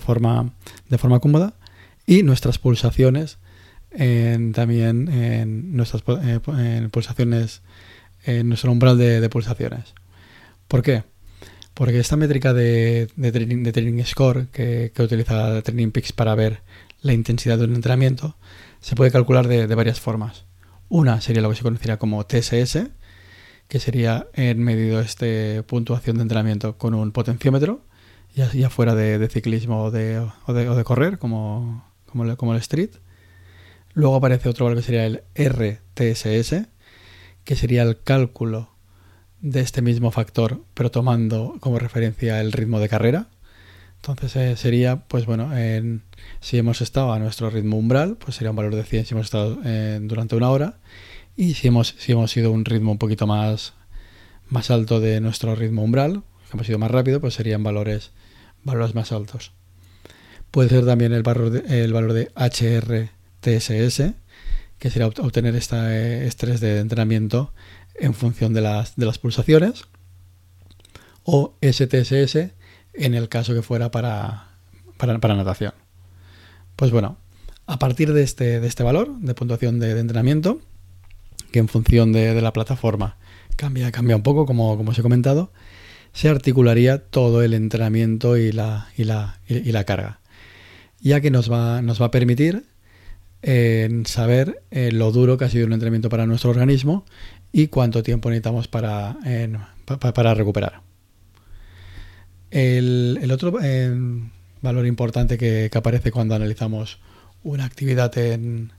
forma, 0.00 0.54
de 0.88 0.98
forma 0.98 1.20
cómoda, 1.20 1.54
y 2.06 2.22
nuestras 2.22 2.58
pulsaciones, 2.58 3.38
también 3.90 5.08
en 5.08 5.76
nuestras 5.76 6.02
eh, 6.22 6.88
pulsaciones, 6.90 7.62
en 8.24 8.48
nuestro 8.48 8.72
umbral 8.72 8.98
de, 8.98 9.28
pulsaciones. 9.28 9.94
¿Por 10.68 10.82
qué? 10.82 11.04
Porque 11.76 11.98
esta 11.98 12.16
métrica 12.16 12.54
de, 12.54 13.06
training, 13.70 14.02
score 14.02 14.46
que, 14.50 14.90
utiliza 14.98 15.60
Training 15.60 15.90
Peaks 15.90 16.10
para 16.14 16.34
ver 16.34 16.62
la 17.02 17.12
intensidad 17.12 17.58
de 17.58 17.64
un 17.64 17.74
entrenamiento 17.74 18.34
se 18.80 18.96
puede 18.96 19.10
calcular 19.10 19.46
de, 19.46 19.66
varias 19.74 20.00
formas. 20.00 20.46
Una 20.88 21.20
sería 21.20 21.42
lo 21.42 21.50
que 21.50 21.56
se 21.56 21.62
conocería 21.62 21.98
como 21.98 22.24
TSS, 22.24 22.88
que 23.68 23.78
sería 23.78 24.26
en 24.32 24.62
medido 24.62 25.02
este 25.02 25.62
puntuación 25.64 26.16
de 26.16 26.22
entrenamiento 26.22 26.78
con 26.78 26.94
un 26.94 27.12
potenciómetro, 27.12 27.82
ya, 28.34 28.70
fuera 28.70 28.94
de, 28.94 29.28
ciclismo 29.28 29.82
o 29.82 29.90
de, 29.90 30.82
correr, 30.82 31.18
como, 31.18 31.84
como, 32.06 32.24
el, 32.24 32.38
como 32.38 32.54
el 32.54 32.60
street. 32.60 32.92
Luego 33.92 34.16
aparece 34.16 34.48
otro 34.48 34.64
valor 34.64 34.78
que 34.78 34.86
sería 34.86 35.04
el 35.04 35.24
RTSS, 35.36 36.68
que 37.44 37.54
sería 37.54 37.82
el 37.82 38.00
cálculo 38.02 38.75
de 39.40 39.60
este 39.60 39.82
mismo 39.82 40.10
factor, 40.10 40.62
pero 40.74 40.90
tomando 40.90 41.56
como 41.60 41.78
referencia 41.78 42.40
el 42.40 42.52
ritmo 42.52 42.80
de 42.80 42.88
carrera. 42.88 43.28
Entonces 43.96 44.36
eh, 44.36 44.56
sería, 44.56 44.96
pues 45.08 45.26
bueno, 45.26 45.56
en, 45.56 46.02
si 46.40 46.58
hemos 46.58 46.80
estado 46.80 47.12
a 47.12 47.18
nuestro 47.18 47.50
ritmo 47.50 47.76
umbral, 47.76 48.16
pues 48.16 48.36
sería 48.36 48.50
un 48.50 48.56
valor 48.56 48.74
de 48.74 48.84
100 48.84 49.06
si 49.06 49.14
hemos 49.14 49.26
estado 49.26 49.58
eh, 49.64 49.98
durante 50.02 50.36
una 50.36 50.50
hora. 50.50 50.78
Y 51.36 51.54
si 51.54 51.68
hemos, 51.68 51.94
si 51.98 52.12
hemos 52.12 52.34
ido 52.36 52.48
a 52.48 52.52
un 52.52 52.64
ritmo 52.64 52.92
un 52.92 52.98
poquito 52.98 53.26
más, 53.26 53.74
más 54.48 54.70
alto 54.70 55.00
de 55.00 55.20
nuestro 55.20 55.54
ritmo 55.54 55.82
umbral, 55.82 56.22
que 56.48 56.56
hemos 56.56 56.68
ido 56.68 56.78
más 56.78 56.90
rápido, 56.90 57.20
pues 57.20 57.34
serían 57.34 57.62
valores, 57.62 58.12
valores 58.62 58.94
más 58.94 59.12
altos. 59.12 59.52
Puede 60.50 60.68
ser 60.70 60.86
también 60.86 61.12
el 61.12 61.22
valor 61.22 61.50
de, 61.50 61.84
el 61.84 61.92
valor 61.92 62.12
de 62.12 62.30
HRTSS, 62.36 64.14
que 64.78 64.90
sería 64.90 65.08
obtener 65.08 65.54
este 65.56 66.26
estrés 66.26 66.60
de 66.60 66.78
entrenamiento 66.78 67.52
en 67.98 68.14
función 68.14 68.54
de 68.54 68.60
las, 68.60 68.96
de 68.96 69.06
las 69.06 69.18
pulsaciones. 69.18 69.84
O 71.24 71.54
STSS, 71.60 72.36
en 72.94 73.14
el 73.14 73.28
caso 73.28 73.54
que 73.54 73.62
fuera 73.62 73.90
para, 73.90 74.48
para, 74.96 75.34
natación. 75.34 75.72
Pues 76.76 76.90
bueno, 76.90 77.18
a 77.66 77.78
partir 77.78 78.12
de 78.12 78.22
este, 78.22 78.60
de 78.60 78.66
este 78.66 78.82
valor 78.82 79.18
de 79.18 79.34
puntuación 79.34 79.80
de, 79.80 79.98
entrenamiento, 79.98 80.60
que 81.50 81.58
en 81.58 81.68
función 81.68 82.12
de, 82.12 82.40
la 82.40 82.52
plataforma 82.52 83.16
cambia, 83.56 83.90
cambia 83.90 84.16
un 84.16 84.22
poco, 84.22 84.46
como, 84.46 84.76
como 84.76 84.90
os 84.90 84.98
he 84.98 85.02
comentado, 85.02 85.52
se 86.12 86.28
articularía 86.28 86.98
todo 86.98 87.42
el 87.42 87.54
entrenamiento 87.54 88.36
y 88.36 88.52
la, 88.52 88.88
y 88.96 89.04
la, 89.04 89.40
y 89.48 89.72
la 89.72 89.84
carga, 89.84 90.20
ya 91.00 91.20
que 91.20 91.30
nos 91.30 91.50
va, 91.50 91.82
nos 91.82 92.00
va 92.00 92.06
a 92.06 92.10
permitir 92.10 92.66
eh, 93.42 94.02
saber 94.06 94.62
eh, 94.70 94.90
lo 94.92 95.12
duro 95.12 95.36
que 95.36 95.44
ha 95.44 95.48
sido 95.48 95.66
un 95.66 95.72
entrenamiento 95.72 96.08
para 96.08 96.26
nuestro 96.26 96.50
organismo 96.50 97.04
y 97.56 97.68
cuánto 97.68 98.02
tiempo 98.02 98.28
necesitamos 98.28 98.68
para, 98.68 99.16
para 99.86 100.34
recuperar. 100.34 100.82
El, 102.50 103.30
otro 103.32 103.58
eh, 103.62 103.98
valor 104.60 104.84
importante 104.84 105.38
que, 105.38 105.70
aparece 105.74 106.10
cuando 106.10 106.34
analizamos 106.34 106.98
una 107.42 107.64
actividad 107.64 108.16
en, 108.18 108.72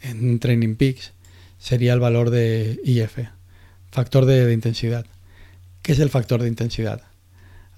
en 0.00 0.40
Training 0.40 0.74
Peaks 0.74 1.12
sería 1.60 1.92
el 1.92 2.00
valor 2.00 2.30
de 2.30 2.80
IF, 2.82 3.18
factor 3.92 4.24
de, 4.24 4.52
intensidad. 4.52 5.06
¿Qué 5.82 5.92
es 5.92 6.00
el 6.00 6.10
factor 6.10 6.42
de 6.42 6.48
intensidad? 6.48 7.02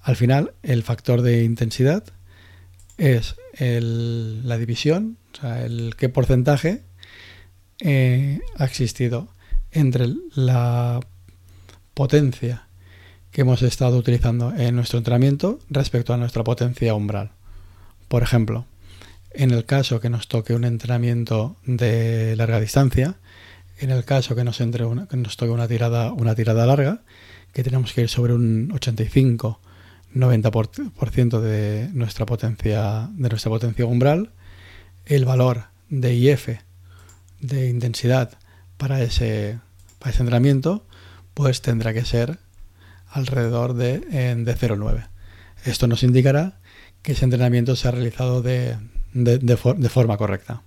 Al 0.01 0.15
final, 0.15 0.53
el 0.63 0.81
factor 0.81 1.21
de 1.21 1.43
intensidad 1.43 2.03
es 2.97 3.35
la 3.59 4.57
división, 4.57 5.19
o 5.33 5.41
sea, 5.41 5.63
el 5.63 5.93
qué 5.95 6.09
porcentaje 6.09 6.81
eh, 7.79 8.39
ha 8.57 8.65
existido 8.65 9.34
entre 9.75 10.07
la 10.33 10.99
potencia 11.93 12.67
que 13.31 13.41
hemos 13.41 13.61
estado 13.61 13.97
utilizando 13.97 14.53
en 14.55 14.75
nuestro 14.75 14.97
entrenamiento 14.97 15.59
respecto 15.69 16.13
a 16.13 16.17
nuestra 16.17 16.43
potencia 16.43 16.95
umbral. 16.95 17.31
Por 18.07 18.23
ejemplo, 18.23 18.65
en 19.31 19.51
el 19.51 19.65
caso 19.65 19.99
que 19.99 20.09
nos 20.09 20.27
toque 20.27 20.53
un 20.53 20.63
entrenamiento 20.63 21.57
de 21.65 22.35
larga 22.37 22.59
distancia, 22.59 23.15
en 23.77 23.91
el 23.91 24.05
caso 24.05 24.35
que 24.35 24.45
nos, 24.45 24.61
entre 24.61 24.85
una, 24.85 25.07
que 25.07 25.17
nos 25.17 25.35
toque 25.35 25.51
una 25.51 25.67
tirada, 25.67 26.13
una 26.13 26.33
tirada 26.33 26.65
larga, 26.65 27.01
que 27.51 27.63
tenemos 27.63 27.93
que 27.93 28.01
ir 28.01 28.09
sobre 28.09 28.33
un 28.33 28.71
85 28.73 29.59
90% 30.15 31.41
de 31.41 31.89
nuestra 31.93 32.25
potencia 32.25 33.09
de 33.11 33.29
nuestra 33.29 33.49
potencia 33.49 33.85
umbral, 33.85 34.31
el 35.05 35.25
valor 35.25 35.65
de 35.89 36.15
IF 36.15 36.49
de 37.41 37.69
intensidad 37.69 38.37
para 38.77 39.01
ese, 39.03 39.59
ese 40.09 40.21
entrenamiento, 40.21 40.85
pues 41.33 41.61
tendrá 41.61 41.93
que 41.93 42.05
ser 42.05 42.39
alrededor 43.09 43.73
de, 43.73 43.99
de 43.99 44.55
0,9. 44.57 45.07
Esto 45.65 45.87
nos 45.87 46.03
indicará 46.03 46.59
que 47.01 47.13
ese 47.13 47.25
entrenamiento 47.25 47.75
se 47.75 47.87
ha 47.87 47.91
realizado 47.91 48.41
de, 48.41 48.77
forma 49.89 50.17
correcta. 50.17 50.63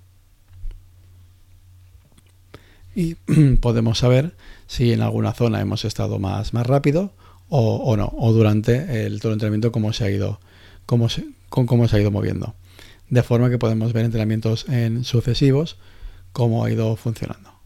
Y 2.95 3.15
podemos 3.61 3.99
saber 3.99 4.37
si 4.67 4.93
en 4.93 5.03
alguna 5.03 5.33
zona 5.35 5.61
hemos 5.61 5.85
estado 5.85 6.19
más, 6.19 6.55
más 6.55 6.67
rápido 6.67 7.13
o, 7.49 7.97
no, 7.97 8.13
o 8.17 8.33
durante 8.33 9.05
el, 9.07 9.21
todo 9.21 9.33
el 9.33 9.37
entrenamiento 9.37 9.73
cómo 9.73 9.93
se 9.93 10.05
ha 10.05 10.11
ido, 10.11 10.41
cómo 10.87 11.09
se, 11.09 11.27
cómo 11.49 11.89
se 11.89 11.97
ha 11.97 12.01
ido 12.01 12.11
moviendo. 12.11 12.55
De 13.09 13.23
forma 13.23 13.51
que 13.51 13.59
podemos 13.59 13.93
ver 13.93 14.05
entrenamientos 14.05 14.69
en 14.69 15.05
sucesivos 15.05 15.77
cómo 16.33 16.65
ha 16.65 16.71
ido 16.71 16.95
funcionando. 16.97 17.58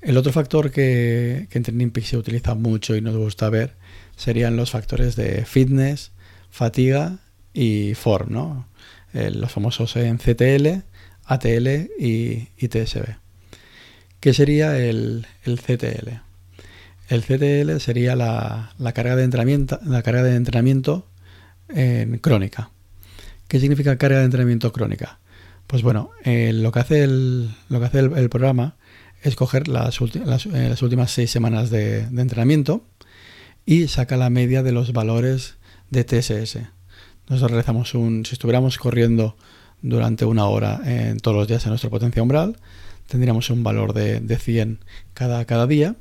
El 0.00 0.16
otro 0.16 0.32
factor 0.32 0.70
que, 0.70 1.48
en 1.50 1.62
Training 1.62 1.90
se 2.02 2.16
utiliza 2.16 2.54
mucho 2.54 2.94
y 2.94 3.00
nos 3.00 3.16
gusta 3.16 3.50
ver 3.50 3.74
serían 4.16 4.56
los 4.56 4.70
factores 4.70 5.16
de 5.16 5.44
fitness, 5.44 6.12
fatiga 6.50 7.18
y 7.52 7.94
form, 7.94 8.32
¿no? 8.32 8.68
los 9.12 9.50
famosos 9.50 9.96
en 9.96 10.18
CTL, 10.18 10.84
ATL 11.24 11.88
y, 11.98 12.46
TSB. 12.68 13.16
¿Qué 14.20 14.34
sería 14.34 14.78
el, 14.78 15.26
CTL? 15.44 16.20
El 17.08 17.22
CTL 17.22 17.80
sería 17.80 18.14
la, 18.16 18.72
carga 18.94 19.16
de 19.16 19.24
entrenamiento, 19.24 19.80
la 19.84 20.02
carga 20.02 20.22
de 20.22 20.36
entrenamiento 20.36 21.06
en 21.68 22.18
crónica. 22.18 22.70
¿Qué 23.48 23.60
significa 23.60 23.96
carga 23.96 24.18
de 24.18 24.24
entrenamiento 24.26 24.72
crónica? 24.72 25.18
Pues 25.66 25.82
bueno, 25.82 26.10
eh, 26.24 26.52
lo 26.52 26.70
que 26.70 26.80
hace 26.80 27.02
el, 27.02 27.50
lo 27.68 27.80
que 27.80 27.86
hace 27.86 27.98
el 27.98 28.28
programa 28.30 28.76
escoger 29.22 29.68
las, 29.68 30.00
eh, 30.00 30.68
las, 30.68 30.82
últimas 30.82 31.10
seis 31.10 31.30
semanas 31.30 31.70
de, 31.70 32.00
entrenamiento 32.00 32.82
y 33.66 33.88
saca 33.88 34.16
la 34.16 34.30
media 34.30 34.62
de 34.62 34.72
los 34.72 34.92
valores 34.92 35.56
de 35.90 36.04
TSS. 36.04 36.58
Nosotros 37.28 37.50
realizamos 37.50 37.94
un, 37.94 38.24
si 38.24 38.34
estuviéramos 38.34 38.78
corriendo 38.78 39.36
durante 39.82 40.24
una 40.24 40.46
hora 40.46 40.80
en 40.84 41.20
todos 41.20 41.36
los 41.36 41.48
días 41.48 41.64
en 41.64 41.70
nuestra 41.70 41.90
potencia 41.90 42.22
umbral, 42.22 42.56
tendríamos 43.06 43.50
un 43.50 43.62
valor 43.62 43.92
de, 43.92 44.20
de 44.20 44.36
100 44.36 44.80
cada, 45.14 45.44
cada 45.44 45.66
día 45.66 45.96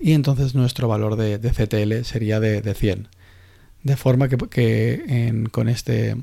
y 0.00 0.12
entonces 0.12 0.54
nuestro 0.54 0.88
valor 0.88 1.16
de, 1.16 1.38
CTL 1.38 2.04
sería 2.04 2.40
de, 2.40 2.60
de, 2.60 2.74
100. 2.74 3.08
De 3.82 3.96
forma 3.96 4.28
que, 4.28 4.36
que 4.36 5.44
con 5.50 5.68
este, 5.68 6.16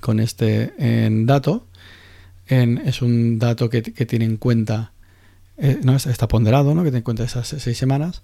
con 0.00 0.20
este 0.20 0.72
dato 1.24 1.66
es 2.46 3.02
un 3.02 3.38
dato 3.38 3.70
que, 3.70 3.82
que 3.82 4.06
tiene 4.06 4.24
en 4.24 4.36
cuenta 4.36 4.92
eh, 5.60 5.78
no, 5.82 5.94
está 5.94 6.26
ponderado, 6.26 6.74
¿no? 6.74 6.82
que 6.82 6.90
te 6.90 7.02
cuenta 7.02 7.24
esas 7.24 7.48
seis 7.48 7.76
semanas, 7.76 8.22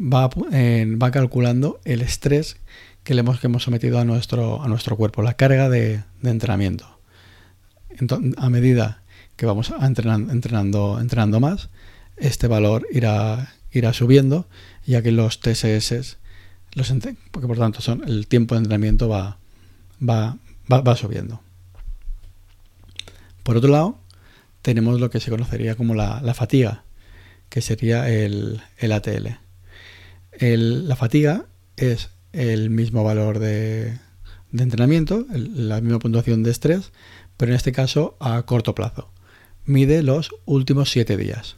va, 0.00 0.28
va 0.28 1.10
calculando 1.10 1.80
el 1.84 2.02
estrés 2.02 2.56
que 3.04 3.14
le 3.14 3.20
hemos, 3.20 3.40
que 3.40 3.46
hemos 3.46 3.62
sometido 3.62 3.98
a 3.98 4.04
nuestro, 4.04 4.62
a 4.62 4.68
nuestro 4.68 4.96
cuerpo, 4.96 5.22
la 5.22 5.34
carga 5.34 5.68
de, 5.68 6.02
entrenamiento. 6.22 6.98
A 8.36 8.48
medida 8.48 9.02
que 9.36 9.46
vamos 9.46 9.72
entrenando, 9.80 10.32
entrenando, 10.32 10.98
entrenando 11.00 11.40
más, 11.40 11.68
este 12.16 12.46
valor 12.46 12.86
irá, 12.90 13.54
irá 13.70 13.92
subiendo, 13.92 14.48
ya 14.86 15.02
que 15.02 15.12
los 15.12 15.40
TSS, 15.40 16.18
los, 16.74 16.92
porque 17.30 17.46
por 17.46 17.58
tanto 17.58 17.80
son, 17.80 18.02
el 18.06 18.26
tiempo 18.26 18.54
de 18.54 18.60
entrenamiento 18.60 19.08
va, 19.08 19.38
va, 20.00 20.36
va, 20.72 20.80
va 20.80 20.96
subiendo. 20.96 21.40
Por 23.42 23.56
otro 23.56 23.70
lado, 23.70 23.98
tenemos 24.62 25.00
lo 25.00 25.10
que 25.10 25.20
se 25.20 25.30
conocería 25.30 25.74
como 25.74 25.94
la, 25.94 26.34
fatiga, 26.34 26.84
que 27.48 27.60
sería 27.60 28.08
el, 28.08 28.62
ATL. 28.80 29.38
la 30.40 30.96
fatiga 30.96 31.46
es 31.76 32.10
el 32.32 32.70
mismo 32.70 33.04
valor 33.04 33.38
de, 33.38 33.98
entrenamiento, 34.56 35.26
la 35.30 35.80
misma 35.80 35.98
puntuación 35.98 36.42
de 36.42 36.50
estrés, 36.50 36.92
pero 37.36 37.52
en 37.52 37.56
este 37.56 37.72
caso 37.72 38.16
a 38.20 38.40
corto 38.42 38.74
plazo. 38.74 39.10
Mide 39.64 40.02
los 40.02 40.30
últimos 40.44 40.90
7 40.90 41.16
días. 41.16 41.56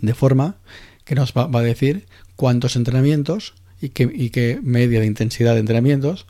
De 0.00 0.14
forma 0.14 0.58
que 1.04 1.14
nos 1.14 1.32
va, 1.32 1.48
a 1.52 1.62
decir 1.62 2.06
cuántos 2.36 2.76
entrenamientos 2.76 3.54
y 3.80 3.90
qué, 3.90 4.60
media 4.62 5.00
de 5.00 5.06
intensidad 5.06 5.54
de 5.54 5.60
entrenamientos 5.60 6.26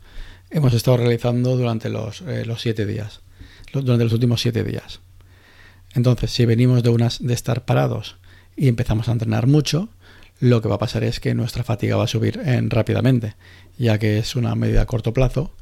hemos 0.49 0.73
estado 0.73 0.97
realizando 0.97 1.57
durante 1.57 1.89
los, 1.89 2.23
7 2.23 2.81
eh, 2.81 2.85
días, 2.85 3.21
durante 3.71 4.03
los 4.03 4.13
últimos 4.13 4.41
7 4.41 4.63
días. 4.63 5.01
Entonces, 5.93 6.31
si 6.31 6.45
venimos 6.45 6.83
de, 6.83 6.89
unas, 6.89 7.25
de 7.25 7.33
estar 7.33 7.65
parados 7.65 8.17
y 8.55 8.67
empezamos 8.67 9.09
a 9.09 9.11
entrenar 9.11 9.47
mucho, 9.47 9.89
lo 10.39 10.61
que 10.61 10.69
va 10.69 10.75
a 10.75 10.79
pasar 10.79 11.03
es 11.03 11.19
que 11.19 11.33
nuestra 11.33 11.63
fatiga 11.63 11.97
va 11.97 12.05
a 12.05 12.07
subir 12.07 12.39
en, 12.45 12.69
rápidamente, 12.69 13.35
ya 13.77 13.97
que 13.97 14.19
es 14.19 14.35
una 14.35 14.55
medida 14.55 14.81
a 14.81 14.85
corto 14.85 15.13
plazo, 15.13 15.55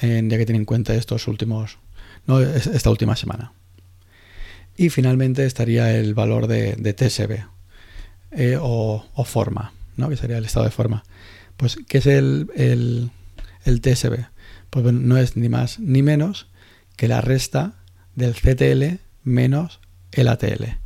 ya 0.00 0.38
que 0.38 0.46
tiene 0.46 0.58
en 0.58 0.64
cuenta 0.64 0.94
estos 0.94 1.26
últimos, 1.28 1.78
esta 2.26 2.90
última 2.90 3.16
semana. 3.16 3.52
Y 4.76 4.90
finalmente 4.90 5.46
estaría 5.46 5.96
el 5.96 6.14
valor 6.14 6.46
de, 6.46 6.74
TSB 6.92 7.46
eh, 8.32 8.58
o, 8.60 9.24
forma, 9.24 9.72
¿no? 9.96 10.08
que 10.08 10.16
sería 10.16 10.38
el 10.38 10.44
estado 10.44 10.66
de 10.66 10.72
forma. 10.72 11.02
Pues, 11.56 11.78
¿qué 11.88 11.98
es 11.98 12.06
el, 12.06 12.50
el, 12.54 13.80
TSB? 13.80 14.26
Pues 14.70 14.84
no 14.84 15.16
es 15.16 15.36
ni 15.36 15.48
más 15.48 15.78
ni 15.78 16.02
menos 16.02 16.48
que 16.96 17.08
la 17.08 17.20
resta 17.20 17.74
del 18.14 18.34
CTL 18.34 19.00
menos 19.22 19.80
el 20.12 20.28
ATL. 20.28 20.78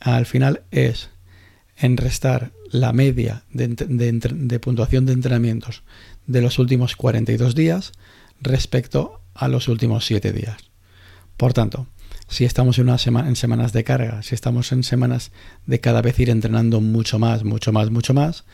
Al, 0.00 0.26
final 0.26 0.62
es 0.70 1.10
en 1.76 1.96
restar 1.96 2.52
la 2.70 2.92
media 2.92 3.42
de, 3.50 4.60
puntuación 4.60 5.06
de 5.06 5.12
entrenamientos 5.12 5.82
de 6.26 6.42
los 6.42 6.58
últimos 6.58 6.94
42 6.94 7.54
días 7.54 7.92
respecto 8.40 9.20
a 9.34 9.48
los 9.48 9.68
últimos 9.68 10.04
7 10.06 10.32
días. 10.32 10.56
Por 11.36 11.52
tanto, 11.52 11.88
si 12.28 12.44
estamos 12.44 12.78
en, 12.78 12.88
una 12.88 13.26
en 13.26 13.36
semanas 13.36 13.72
de 13.72 13.84
carga, 13.84 14.22
si 14.22 14.34
estamos 14.34 14.70
en 14.72 14.84
semanas 14.84 15.32
de 15.66 15.80
cada 15.80 16.02
vez 16.02 16.18
ir 16.20 16.30
entrenando 16.30 16.80
mucho 16.80 17.18
más, 17.18 17.42
mucho 17.44 17.72
más, 17.72 17.90
mucho 17.90 18.14
más, 18.14 18.44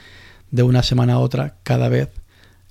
de 0.50 0.62
una 0.62 0.82
semana 0.82 1.14
a 1.14 1.18
otra, 1.18 1.58
cada 1.62 1.88
vez 1.88 2.10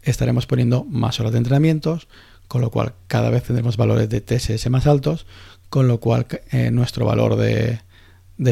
estaremos 0.01 0.47
poniendo 0.47 0.85
más 0.85 1.19
horas 1.19 1.33
de 1.33 1.37
entrenamientos, 1.37 2.07
con 2.49 2.61
lo 2.61 2.71
cual 2.71 2.95
cada 3.07 3.29
vez 3.29 3.43
tendremos 3.43 3.77
valores 3.77 4.09
de 4.09 4.21
TSS 4.21 4.69
más 4.71 4.87
altos, 4.87 5.27
con 5.69 5.87
lo 5.87 5.99
cual 5.99 6.25
eh, 6.51 6.71
nuestro 6.71 7.05
valor 7.05 7.35
de, 7.35 7.79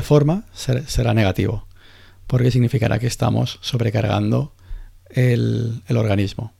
forma 0.04 0.46
será 0.54 1.16
negativo, 1.16 1.68
porque 2.28 2.52
significará 2.52 3.00
que 3.00 3.08
estamos 3.08 3.58
sobrecargando 3.62 4.54
el, 5.10 5.82
organismo. 5.90 6.54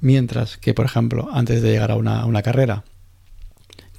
Mientras 0.00 0.56
que, 0.56 0.74
por 0.74 0.86
ejemplo, 0.86 1.28
antes 1.32 1.62
de 1.62 1.70
llegar 1.70 1.92
a 1.92 1.96
una, 1.96 2.42
carrera, 2.42 2.82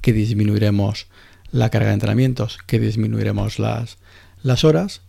que 0.02 0.12
disminuiremos 0.12 1.06
la 1.52 1.70
carga 1.70 1.88
de 1.88 1.94
entrenamientos, 1.94 2.58
que 2.66 2.78
disminuiremos 2.78 3.58
las, 3.58 3.96
las 4.42 4.64
horas, 4.64 5.00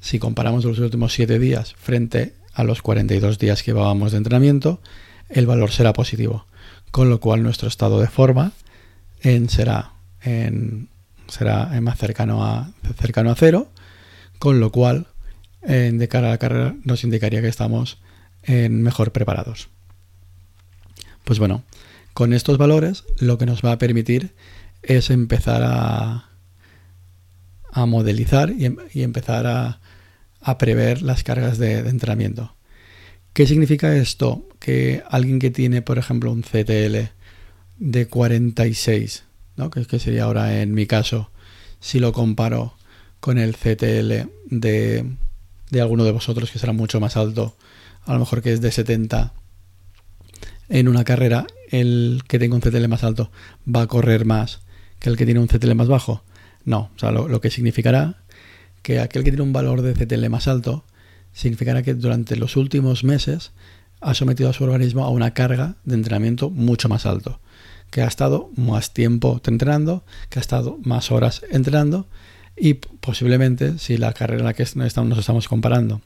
si 0.00 0.18
comparamos 0.18 0.64
los 0.64 0.78
últimos 0.78 1.12
7 1.12 1.38
días 1.38 1.74
frente 1.74 2.34
a 2.54 2.64
los 2.64 2.80
42 2.80 3.38
días 3.38 3.62
que 3.62 3.72
llevábamos 3.72 4.12
de 4.12 4.18
entrenamiento, 4.18 4.80
el 5.28 5.46
valor 5.46 5.70
será 5.70 5.92
positivo, 5.92 6.46
con 6.92 7.10
lo 7.10 7.18
cual 7.18 7.42
nuestro 7.42 7.66
estado 7.66 7.98
de 8.00 8.06
forma 8.06 8.52
será, 9.48 9.92
más 11.80 11.98
cercano 11.98 12.44
a, 12.44 12.72
cero, 13.34 13.68
con 14.38 14.60
lo 14.60 14.70
cual 14.70 15.08
en, 15.62 15.98
de 15.98 16.08
cara 16.08 16.28
a 16.28 16.30
la 16.30 16.38
carrera 16.38 16.76
nos 16.84 17.02
indicaría 17.02 17.40
que 17.40 17.48
estamos 17.48 17.98
en 18.42 18.82
mejor 18.82 19.10
preparados. 19.10 19.68
Pues 21.24 21.38
bueno, 21.38 21.64
con 22.12 22.34
estos 22.34 22.58
valores 22.58 23.04
lo 23.18 23.38
que 23.38 23.46
nos 23.46 23.62
va 23.62 23.72
a 23.72 23.78
permitir 23.78 24.34
es 24.82 25.10
empezar 25.10 25.62
a, 25.64 26.28
modelizar 27.86 28.50
y, 28.50 28.66
em, 28.66 28.76
empezar 28.94 29.46
a, 29.46 29.80
a, 30.42 30.58
prever 30.58 31.00
las 31.00 31.22
cargas 31.22 31.56
de, 31.56 31.82
de, 31.82 31.88
entrenamiento. 31.88 32.54
¿Qué 33.32 33.46
significa 33.46 33.96
esto? 33.96 34.46
Que 34.58 35.02
alguien 35.08 35.38
que 35.38 35.50
tiene, 35.50 35.80
por 35.80 35.98
ejemplo, 35.98 36.30
un 36.30 36.42
CTL 36.42 37.08
de 37.78 38.06
46, 38.06 39.24
¿no? 39.56 39.70
que, 39.70 39.86
que 39.86 39.98
sería 39.98 40.24
ahora 40.24 40.60
en 40.60 40.74
mi 40.74 40.86
caso, 40.86 41.30
si 41.80 41.98
lo 41.98 42.12
comparo 42.12 42.74
con 43.20 43.38
el 43.38 43.56
CTL 43.56 44.28
de, 44.50 45.06
de 45.70 45.80
alguno 45.80 46.04
de 46.04 46.12
vosotros 46.12 46.50
que 46.50 46.58
será 46.58 46.72
mucho 46.72 47.00
más 47.00 47.16
alto, 47.16 47.56
a 48.04 48.12
lo 48.12 48.18
mejor 48.20 48.42
que 48.42 48.52
es 48.52 48.60
de 48.60 48.70
70 48.70 49.32
en 50.68 50.88
una 50.88 51.04
carrera, 51.04 51.46
el 51.70 52.22
que 52.28 52.38
tenga 52.38 52.54
un 52.54 52.60
CTL 52.60 52.86
más 52.88 53.04
alto 53.04 53.30
va 53.66 53.82
a 53.82 53.86
correr 53.86 54.26
más 54.26 54.60
que 54.98 55.08
el 55.08 55.16
que 55.16 55.24
tiene 55.24 55.40
un 55.40 55.48
CTL 55.48 55.74
más 55.74 55.88
bajo. 55.88 56.22
No, 56.64 56.90
o 56.94 56.98
sea, 56.98 57.10
lo, 57.10 57.28
lo 57.28 57.40
que 57.40 57.50
significará 57.50 58.22
que 58.82 59.00
aquel 59.00 59.24
que 59.24 59.30
tiene 59.30 59.42
un 59.42 59.52
valor 59.52 59.82
de 59.82 59.94
CTL 59.94 60.28
más 60.28 60.48
alto 60.48 60.84
significará 61.32 61.82
que 61.82 61.94
durante 61.94 62.36
los 62.36 62.56
últimos 62.56 63.04
meses 63.04 63.52
ha 64.00 64.14
sometido 64.14 64.50
a 64.50 64.52
su 64.52 64.64
organismo 64.64 65.04
a 65.04 65.10
una 65.10 65.32
carga 65.32 65.76
de 65.84 65.94
entrenamiento 65.94 66.50
mucho 66.50 66.88
más 66.88 67.06
alto 67.06 67.40
que 67.92 68.00
ha 68.00 68.06
estado 68.06 68.50
más 68.56 68.94
tiempo 68.94 69.40
entrenando, 69.44 70.02
que 70.30 70.38
ha 70.38 70.40
estado 70.40 70.78
más 70.82 71.12
horas 71.12 71.42
entrenando 71.50 72.06
y 72.56 72.74
posiblemente 72.74 73.78
si 73.78 73.98
la 73.98 74.14
carrera 74.14 74.40
en 74.40 74.46
la 74.46 74.54
que 74.54 74.64
nos 74.74 75.18
estamos 75.18 75.46
comparando 75.46 76.00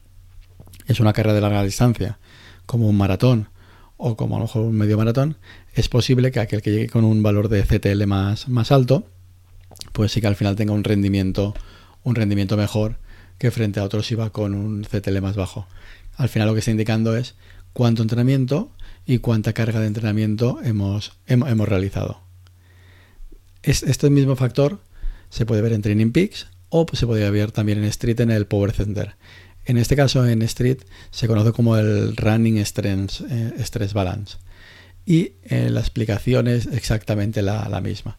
es 0.88 0.98
una 0.98 1.12
carrera 1.12 1.34
de 1.34 1.40
larga 1.40 1.62
distancia, 1.62 2.18
como 2.66 2.88
un 2.88 2.96
maratón 2.96 3.48
o 3.96 4.16
como 4.16 4.34
a 4.34 4.40
lo 4.40 4.46
mejor 4.46 4.62
un 4.62 4.74
medio 4.74 4.98
maratón, 4.98 5.36
es 5.74 5.88
posible 5.88 6.32
que 6.32 6.40
aquel 6.40 6.60
que 6.60 6.72
llegue 6.72 6.88
con 6.88 7.04
un 7.04 7.22
valor 7.22 7.48
de 7.48 7.62
CTL 7.62 8.04
más, 8.06 8.48
más 8.48 8.72
alto, 8.72 9.06
pues 9.92 10.10
sí 10.10 10.20
que 10.20 10.26
al 10.26 10.36
final 10.36 10.56
tenga 10.56 10.72
un 10.72 10.82
rendimiento, 10.82 11.54
un 12.02 12.16
rendimiento 12.16 12.56
mejor 12.56 12.98
que 13.38 13.50
frente 13.50 13.80
a 13.80 13.84
otros 13.84 14.06
si 14.06 14.14
va 14.14 14.30
con 14.30 14.54
un 14.54 14.84
CTL 14.84 15.20
más 15.20 15.36
bajo. 15.36 15.66
Al 16.16 16.28
final 16.28 16.48
lo 16.48 16.54
que 16.54 16.60
está 16.60 16.70
indicando 16.70 17.16
es 17.16 17.34
cuánto 17.72 18.02
entrenamiento 18.02 18.72
y 19.04 19.18
cuánta 19.18 19.52
carga 19.52 19.80
de 19.80 19.86
entrenamiento 19.86 20.60
hemos, 20.62 21.12
hemos, 21.26 21.68
realizado. 21.68 22.20
este 23.62 24.10
mismo 24.10 24.36
factor 24.36 24.80
se 25.30 25.44
puede 25.44 25.62
ver 25.62 25.72
en 25.72 25.82
Training 25.82 26.12
Peaks 26.12 26.48
o 26.70 26.86
se 26.92 27.06
puede 27.06 27.30
ver 27.30 27.52
también 27.52 27.78
en 27.78 27.84
Street 27.84 28.20
en 28.20 28.30
el 28.30 28.46
Power 28.46 28.72
Center. 28.72 29.16
En 29.64 29.78
este 29.78 29.96
caso 29.96 30.26
en 30.26 30.42
Street 30.42 30.78
se 31.10 31.26
conoce 31.26 31.52
como 31.52 31.76
el 31.76 32.16
Running 32.16 32.64
Stress, 32.64 33.22
eh, 33.28 33.88
Balance 33.92 34.38
y 35.04 35.32
eh, 35.44 35.70
la 35.70 35.80
explicación 35.80 36.48
es 36.48 36.66
exactamente 36.66 37.42
la, 37.42 37.80
misma. 37.80 38.18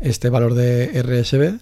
Este 0.00 0.28
valor 0.28 0.54
de 0.54 1.02
RSB 1.02 1.60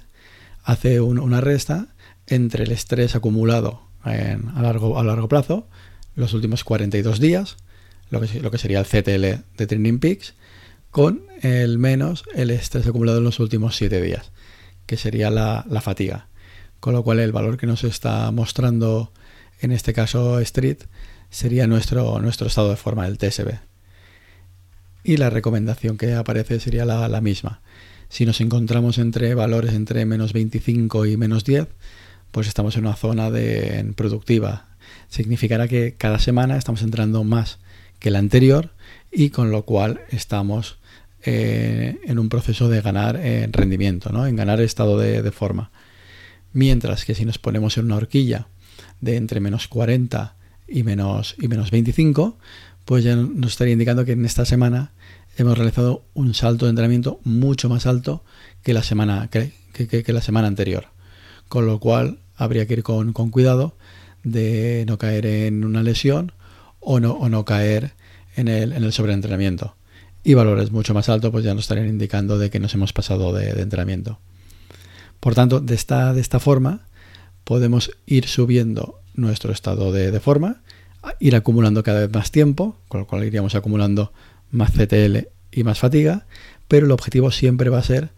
hace 0.64 1.00
una 1.00 1.40
resta 1.40 1.88
entre 2.34 2.64
el 2.64 2.72
estrés 2.72 3.14
acumulado 3.14 3.82
a, 4.00 4.14
largo, 4.62 5.28
plazo, 5.28 5.68
los 6.16 6.32
últimos 6.32 6.64
42 6.64 7.20
días, 7.20 7.58
lo 8.10 8.20
que, 8.20 8.40
lo 8.40 8.50
que 8.50 8.56
sería 8.56 8.80
el 8.80 8.86
CTL 8.86 9.44
de 9.56 9.66
Training 9.66 9.98
Peaks, 9.98 10.34
con 10.90 11.26
el 11.42 11.78
menos 11.78 12.24
el 12.34 12.50
estrés 12.50 12.86
acumulado 12.86 13.18
en 13.18 13.24
los 13.24 13.38
últimos 13.38 13.76
7 13.76 14.00
días, 14.00 14.32
que 14.86 14.96
sería 14.96 15.30
la, 15.30 15.64
fatiga. 15.82 16.28
Con 16.80 16.94
lo 16.94 17.04
cual 17.04 17.20
el 17.20 17.32
valor 17.32 17.58
que 17.58 17.66
nos 17.66 17.84
está 17.84 18.30
mostrando 18.30 19.12
en 19.60 19.70
este 19.70 19.92
caso 19.92 20.40
Street 20.40 20.78
sería 21.28 21.66
nuestro, 21.66 22.18
nuestro 22.20 22.46
estado 22.46 22.70
de 22.70 22.76
forma, 22.76 23.06
el 23.06 23.18
TSB. 23.18 23.58
Y 25.04 25.18
la 25.18 25.28
recomendación 25.28 25.98
que 25.98 26.14
aparece 26.14 26.60
sería 26.60 26.84
la, 26.84 27.08
la 27.08 27.20
misma. 27.20 27.60
Si 28.08 28.24
nos 28.24 28.40
encontramos 28.40 28.98
entre 28.98 29.34
valores 29.34 29.74
entre 29.74 30.04
menos 30.06 30.32
25 30.32 31.06
y 31.06 31.16
menos 31.16 31.44
10, 31.44 31.68
pues 32.32 32.48
estamos 32.48 32.76
en 32.76 32.86
una 32.86 32.96
zona 32.96 33.30
de, 33.30 33.92
productiva. 33.94 34.66
Significará 35.08 35.68
que 35.68 35.94
cada 35.96 36.18
semana 36.18 36.56
estamos 36.56 36.82
entrando 36.82 37.22
más 37.22 37.58
que 38.00 38.10
la 38.10 38.18
anterior 38.18 38.72
y 39.12 39.30
con 39.30 39.52
lo 39.52 39.64
cual 39.64 40.00
estamos 40.10 40.78
eh, 41.24 42.00
en 42.04 42.18
un 42.18 42.28
proceso 42.28 42.68
de 42.68 42.80
ganar 42.80 43.14
en 43.16 43.22
eh, 43.24 43.48
rendimiento, 43.52 44.10
¿no? 44.10 44.26
en 44.26 44.34
ganar 44.34 44.60
estado 44.60 44.98
de, 44.98 45.30
forma. 45.30 45.70
Mientras 46.52 47.04
que 47.04 47.14
si 47.14 47.24
nos 47.24 47.38
ponemos 47.38 47.78
en 47.78 47.84
una 47.84 47.96
horquilla 47.96 48.48
de 49.00 49.16
entre 49.16 49.38
menos 49.38 49.68
40 49.68 50.34
y 50.66 50.82
menos, 50.82 51.36
y 51.38 51.46
menos 51.46 51.70
25, 51.70 52.38
pues 52.84 53.04
ya 53.04 53.14
nos 53.14 53.52
estaría 53.52 53.74
indicando 53.74 54.04
que 54.04 54.12
en 54.12 54.24
esta 54.24 54.44
semana 54.44 54.92
hemos 55.36 55.56
realizado 55.56 56.04
un 56.14 56.34
salto 56.34 56.66
de 56.66 56.70
entrenamiento 56.70 57.20
mucho 57.22 57.68
más 57.68 57.86
alto 57.86 58.24
que 58.62 58.72
la 58.72 58.82
semana, 58.82 59.28
que, 59.30 59.52
que, 59.72 60.12
la 60.12 60.22
semana 60.22 60.48
anterior. 60.48 60.86
Con 61.52 61.66
lo 61.66 61.80
cual 61.80 62.16
habría 62.34 62.66
que 62.66 62.72
ir 62.72 62.82
con, 62.82 63.12
con 63.12 63.28
cuidado 63.28 63.76
de 64.24 64.86
no 64.88 64.96
caer 64.96 65.26
en 65.26 65.66
una 65.66 65.82
lesión 65.82 66.32
o 66.80 66.98
no, 66.98 67.12
o 67.12 67.28
no 67.28 67.44
caer 67.44 67.92
en 68.36 68.48
el, 68.48 68.72
en 68.72 68.82
el 68.82 68.90
sobreentrenamiento. 68.94 69.76
y 70.24 70.32
valores 70.32 70.70
mucho 70.70 70.94
más 70.94 71.10
altos 71.10 71.30
pues 71.30 71.44
ya 71.44 71.52
nos 71.52 71.64
estarían 71.64 71.88
indicando 71.88 72.38
de 72.38 72.48
que 72.48 72.58
nos 72.58 72.72
hemos 72.72 72.94
pasado 72.94 73.34
de, 73.34 73.50
entrenamiento. 73.60 74.18
Por 75.20 75.34
tanto, 75.34 75.60
de 75.60 75.74
esta, 75.74 76.14
de 76.14 76.22
esta 76.22 76.40
forma 76.40 76.86
podemos 77.44 77.90
ir 78.06 78.28
subiendo 78.28 79.02
nuestro 79.12 79.52
estado 79.52 79.92
de, 79.92 80.18
forma, 80.20 80.62
ir 81.20 81.36
acumulando 81.36 81.82
cada 81.82 82.00
vez 82.00 82.14
más 82.14 82.30
tiempo, 82.30 82.78
con 82.88 83.00
lo 83.02 83.06
cual 83.06 83.24
iríamos 83.24 83.54
acumulando 83.54 84.10
más 84.50 84.70
CTL 84.70 85.28
y 85.50 85.64
más 85.64 85.78
fatiga, 85.78 86.24
pero 86.66 86.86
el 86.86 86.92
objetivo 86.92 87.30
siempre 87.30 87.68
va 87.68 87.76
a 87.76 87.82
ser 87.82 88.08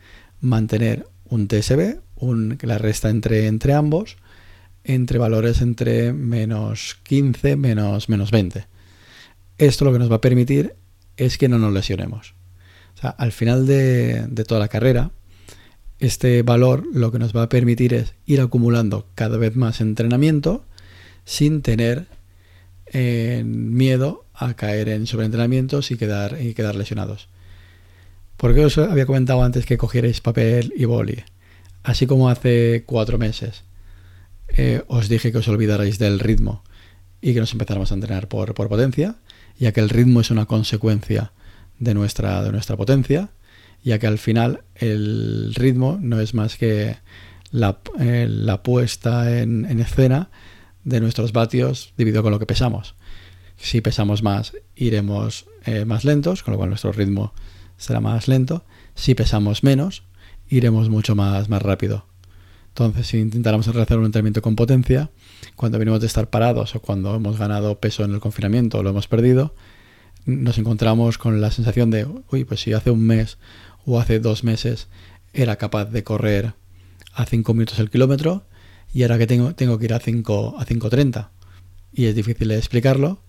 mantener 0.40 1.08
un 1.28 1.48
TSB, 1.48 1.98
la 2.62 2.78
resta 2.78 3.10
entre, 3.10 3.46
entre 3.46 3.74
ambos, 3.74 4.16
entre 4.84 5.18
valores 5.18 5.60
entre 5.62 6.12
menos 6.12 6.98
15, 7.02 7.56
menos, 7.56 8.08
menos 8.08 8.30
20. 8.30 8.66
Esto 9.58 9.84
lo 9.84 9.92
que 9.92 9.98
nos 9.98 10.10
va 10.10 10.16
a 10.16 10.20
permitir 10.20 10.74
es 11.16 11.38
que 11.38 11.48
no 11.48 11.58
nos 11.58 11.72
lesionemos. 11.72 12.34
Al 13.00 13.32
final 13.32 13.66
de, 13.66 14.26
toda 14.46 14.60
la 14.60 14.68
carrera, 14.68 15.10
este 15.98 16.42
valor 16.42 16.84
lo 16.92 17.12
que 17.12 17.18
nos 17.18 17.34
va 17.34 17.44
a 17.44 17.48
permitir 17.48 17.94
es 17.94 18.14
ir 18.26 18.40
acumulando 18.40 19.06
cada 19.14 19.36
vez 19.36 19.56
más 19.56 19.80
entrenamiento 19.80 20.64
sin 21.24 21.62
tener 21.62 22.06
eh, 22.86 23.42
miedo 23.44 24.24
a 24.34 24.54
caer 24.54 24.88
en 24.88 25.06
sobreentrenamientos 25.06 25.90
y 25.90 25.96
quedar, 25.96 26.40
y 26.40 26.54
quedar 26.54 26.76
lesionados. 26.76 27.28
Porque 28.36 28.64
os 28.64 28.76
había 28.78 29.06
comentado 29.06 29.42
antes 29.42 29.66
que 29.66 29.78
cogierais 29.78 30.20
papel 30.20 30.72
y 30.76 30.84
boli. 30.86 31.22
Así 31.84 32.06
como 32.06 32.28
hace 32.28 32.82
cuatro 32.86 33.18
meses 33.18 33.62
eh, 34.48 34.82
os 34.88 35.08
dije 35.08 35.30
que 35.30 35.38
os 35.38 35.48
olvidarais 35.48 35.98
del 35.98 36.18
ritmo 36.18 36.64
y 37.20 37.34
que 37.34 37.40
nos 37.40 37.52
empezáramos 37.52 37.92
a 37.92 37.94
entrenar 37.94 38.26
por, 38.26 38.54
por 38.54 38.68
potencia, 38.68 39.16
ya 39.58 39.72
que 39.72 39.80
el 39.80 39.90
ritmo 39.90 40.20
es 40.20 40.30
una 40.30 40.46
consecuencia 40.46 41.32
de 41.78 41.94
nuestra, 41.94 42.42
de 42.42 42.52
nuestra 42.52 42.76
potencia, 42.76 43.30
ya 43.82 43.98
que 43.98 44.06
al 44.06 44.18
final 44.18 44.64
el 44.74 45.54
ritmo 45.54 45.98
no 46.00 46.20
es 46.20 46.34
más 46.34 46.56
que 46.56 46.96
la, 47.50 47.78
eh, 48.00 48.28
puesta 48.62 49.40
en, 49.40 49.64
escena 49.78 50.30
de 50.84 51.00
nuestros 51.00 51.32
vatios 51.32 51.92
dividido 51.96 52.22
con 52.22 52.32
lo 52.32 52.38
que 52.38 52.46
pesamos. 52.46 52.94
Si 53.56 53.80
pesamos 53.82 54.22
más, 54.22 54.52
iremos 54.74 55.46
eh, 55.64 55.84
más 55.84 56.04
lentos, 56.04 56.42
con 56.42 56.52
lo 56.52 56.58
cual 56.58 56.70
nuestro 56.70 56.92
ritmo 56.92 57.34
será 57.76 58.00
más 58.00 58.26
lento. 58.26 58.64
Si 58.94 59.14
pesamos 59.14 59.62
menos, 59.62 60.02
iremos 60.56 60.88
mucho 60.88 61.14
más, 61.14 61.48
más 61.48 61.62
rápido. 61.62 62.06
Entonces, 62.68 63.06
si 63.06 63.18
intentáramos 63.18 63.66
realizar 63.66 63.98
un 63.98 64.06
entrenamiento 64.06 64.42
con 64.42 64.56
potencia, 64.56 65.10
cuando 65.56 65.78
venimos 65.78 66.00
de 66.00 66.06
estar 66.06 66.30
parados 66.30 66.74
o 66.74 66.80
cuando 66.80 67.14
hemos 67.14 67.38
ganado 67.38 67.78
peso 67.78 68.04
en 68.04 68.12
el 68.12 68.20
confinamiento 68.20 68.78
o 68.78 68.82
lo 68.82 68.90
hemos 68.90 69.06
perdido, 69.06 69.54
nos 70.26 70.58
encontramos 70.58 71.18
con 71.18 71.40
la 71.40 71.50
sensación 71.50 71.90
de, 71.90 72.06
uy, 72.30 72.44
pues 72.44 72.60
si 72.60 72.72
hace 72.72 72.90
un 72.90 73.06
mes 73.06 73.38
o 73.84 74.00
hace 74.00 74.18
dos 74.18 74.42
meses 74.42 74.88
era 75.32 75.56
capaz 75.56 75.86
de 75.86 76.02
correr 76.02 76.54
a 77.12 77.26
5 77.26 77.52
minutos 77.54 77.78
el 77.78 77.90
kilómetro 77.90 78.44
y 78.92 79.02
ahora 79.02 79.18
que 79.18 79.26
tengo, 79.26 79.54
tengo 79.54 79.78
que 79.78 79.84
ir 79.84 79.94
a 79.94 80.00
5 80.00 80.56
a 80.58 80.64
5.30 80.64 81.28
y 81.92 82.06
es 82.06 82.14
difícil 82.14 82.50
explicarlo, 82.50 83.20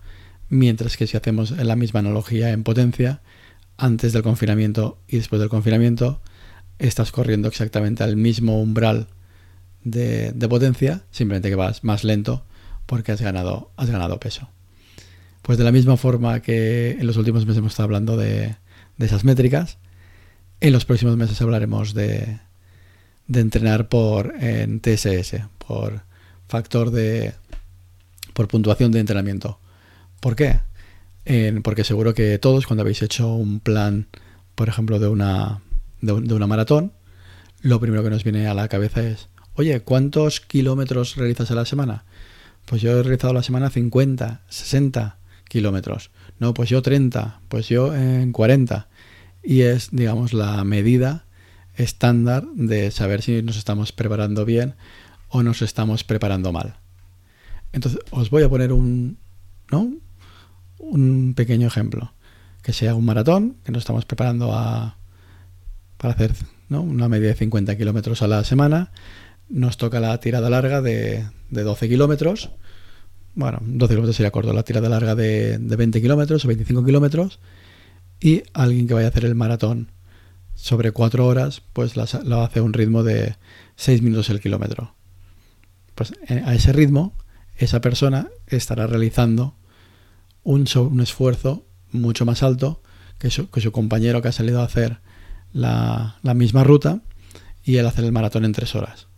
mientras 0.48 0.96
que 0.96 1.06
si 1.06 1.16
hacemos 1.16 1.52
la 1.52 1.76
misma 1.76 2.00
analogía 2.00 2.50
en 2.50 2.64
potencia, 2.64 3.20
antes 3.76 4.12
del 4.12 4.22
confinamiento 4.22 4.98
y 5.06 5.18
después 5.18 5.38
del 5.40 5.48
confinamiento, 5.48 6.20
estás 6.78 7.12
corriendo 7.12 7.48
exactamente 7.48 8.02
al 8.02 8.16
mismo 8.16 8.60
umbral 8.60 9.08
de, 9.86 10.46
potencia, 10.48 11.04
simplemente 11.10 11.48
que 11.48 11.54
vas 11.54 11.84
más 11.84 12.04
lento 12.04 12.44
porque 12.86 13.12
has 13.12 13.20
ganado, 13.20 13.70
has 13.76 13.90
ganado 13.90 14.20
peso. 14.20 14.48
Pues 15.42 15.58
de 15.58 15.64
la 15.64 15.72
misma 15.72 15.96
forma 15.96 16.40
que 16.40 16.92
en 16.92 17.06
los 17.06 17.16
últimos 17.16 17.46
meses 17.46 17.58
hemos 17.58 17.72
estado 17.72 17.84
hablando 17.84 18.16
de, 18.16 18.56
esas 18.98 19.24
métricas, 19.24 19.78
en 20.60 20.72
los 20.72 20.84
próximos 20.84 21.16
meses 21.16 21.40
hablaremos 21.40 21.94
de, 21.94 22.40
entrenar 23.32 23.88
por 23.88 24.34
en 24.40 24.80
TSS, 24.80 25.42
por 25.58 26.02
factor 26.48 26.90
de 26.90 27.34
por 28.32 28.48
puntuación 28.48 28.92
de 28.92 29.00
entrenamiento. 29.00 29.58
¿Por 30.20 30.36
qué? 30.36 30.60
porque 31.64 31.82
seguro 31.82 32.14
que 32.14 32.38
todos 32.38 32.68
cuando 32.68 32.82
habéis 32.82 33.02
hecho 33.02 33.34
un 33.34 33.58
plan, 33.58 34.06
por 34.54 34.68
ejemplo, 34.68 35.00
de 35.00 35.08
una, 35.08 35.60
de 36.00 36.34
una 36.34 36.46
maratón, 36.46 36.92
lo 37.60 37.80
primero 37.80 38.02
que 38.02 38.10
nos 38.10 38.24
viene 38.24 38.46
a 38.46 38.54
la 38.54 38.68
cabeza 38.68 39.02
es, 39.02 39.28
Oye, 39.58 39.80
¿cuántos 39.80 40.42
kilómetros 40.42 41.16
realizas 41.16 41.50
a 41.50 41.54
la 41.54 41.64
semana? 41.64 42.04
Pues 42.66 42.82
yo 42.82 42.90
he 42.90 43.02
realizado 43.02 43.32
la 43.32 43.42
semana 43.42 43.70
50, 43.70 44.42
60 44.48 45.16
kilómetros. 45.48 46.10
No, 46.38 46.52
pues 46.52 46.68
yo 46.68 46.82
30, 46.82 47.40
pues 47.48 47.66
yo 47.66 47.96
en 47.96 48.32
40. 48.32 48.88
Y 49.42 49.62
es, 49.62 49.88
digamos, 49.92 50.34
la 50.34 50.62
medida 50.64 51.24
estándar 51.74 52.44
de 52.54 52.90
saber 52.90 53.22
si 53.22 53.42
nos 53.42 53.56
estamos 53.56 53.92
preparando 53.92 54.44
bien 54.44 54.74
o 55.28 55.42
nos 55.42 55.62
estamos 55.62 56.04
preparando 56.04 56.52
mal. 56.52 56.76
Entonces, 57.72 58.00
os 58.10 58.28
voy 58.28 58.42
a 58.42 58.50
poner 58.50 58.74
un, 58.74 59.16
¿no? 59.70 59.90
un 60.78 61.32
pequeño 61.34 61.66
ejemplo. 61.66 62.12
Que 62.60 62.74
sea 62.74 62.94
un 62.94 63.06
maratón, 63.06 63.56
que 63.64 63.72
nos 63.72 63.84
estamos 63.84 64.04
preparando 64.04 64.52
a, 64.52 64.98
para 65.96 66.14
hacer 66.14 66.32
una 66.68 67.08
media 67.08 67.28
de 67.28 67.34
50 67.34 67.76
kilómetros 67.76 68.22
a 68.22 68.28
la 68.28 68.44
semana 68.44 68.92
nos 69.48 69.76
toca 69.76 70.00
la 70.00 70.18
tirada 70.18 70.50
larga 70.50 70.82
de, 70.82 71.26
12 71.50 71.88
kilómetros. 71.88 72.50
Bueno, 73.34 73.60
12 73.62 73.92
kilómetros 73.92 74.16
sería 74.16 74.30
corto, 74.30 74.52
la 74.52 74.64
tirada 74.64 74.88
larga 74.88 75.14
de, 75.14 75.58
20 75.58 76.00
kilómetros 76.00 76.44
o 76.44 76.48
25 76.48 76.84
kilómetros. 76.84 77.38
Y 78.20 78.42
alguien 78.54 78.88
que 78.88 78.94
vaya 78.94 79.06
a 79.06 79.10
hacer 79.10 79.24
el 79.24 79.34
maratón 79.34 79.92
sobre 80.54 80.90
4 80.90 81.26
horas, 81.26 81.62
pues 81.72 81.96
lo 81.96 82.42
hace 82.42 82.58
a 82.58 82.62
un 82.62 82.72
ritmo 82.72 83.02
de 83.02 83.36
6 83.76 84.02
minutos 84.02 84.30
el 84.30 84.40
kilómetro. 84.40 84.94
Pues 85.94 86.12
eh, 86.28 86.42
a 86.44 86.54
ese 86.54 86.72
ritmo, 86.72 87.14
esa 87.56 87.80
persona 87.80 88.28
estará 88.46 88.86
realizando 88.86 89.56
un, 90.42 90.66
esfuerzo 91.00 91.66
mucho 91.90 92.24
más 92.24 92.42
alto 92.42 92.82
que 93.18 93.30
su, 93.30 93.48
compañero 93.72 94.22
que 94.22 94.28
ha 94.28 94.32
salido 94.32 94.60
a 94.60 94.64
hacer 94.64 95.00
la, 95.56 96.34
misma 96.34 96.64
ruta 96.64 97.00
y 97.64 97.76
él 97.76 97.86
hacer 97.86 98.04
el 98.04 98.12
maratón 98.12 98.44
en 98.44 98.52
3 98.52 98.74
horas 98.74 99.08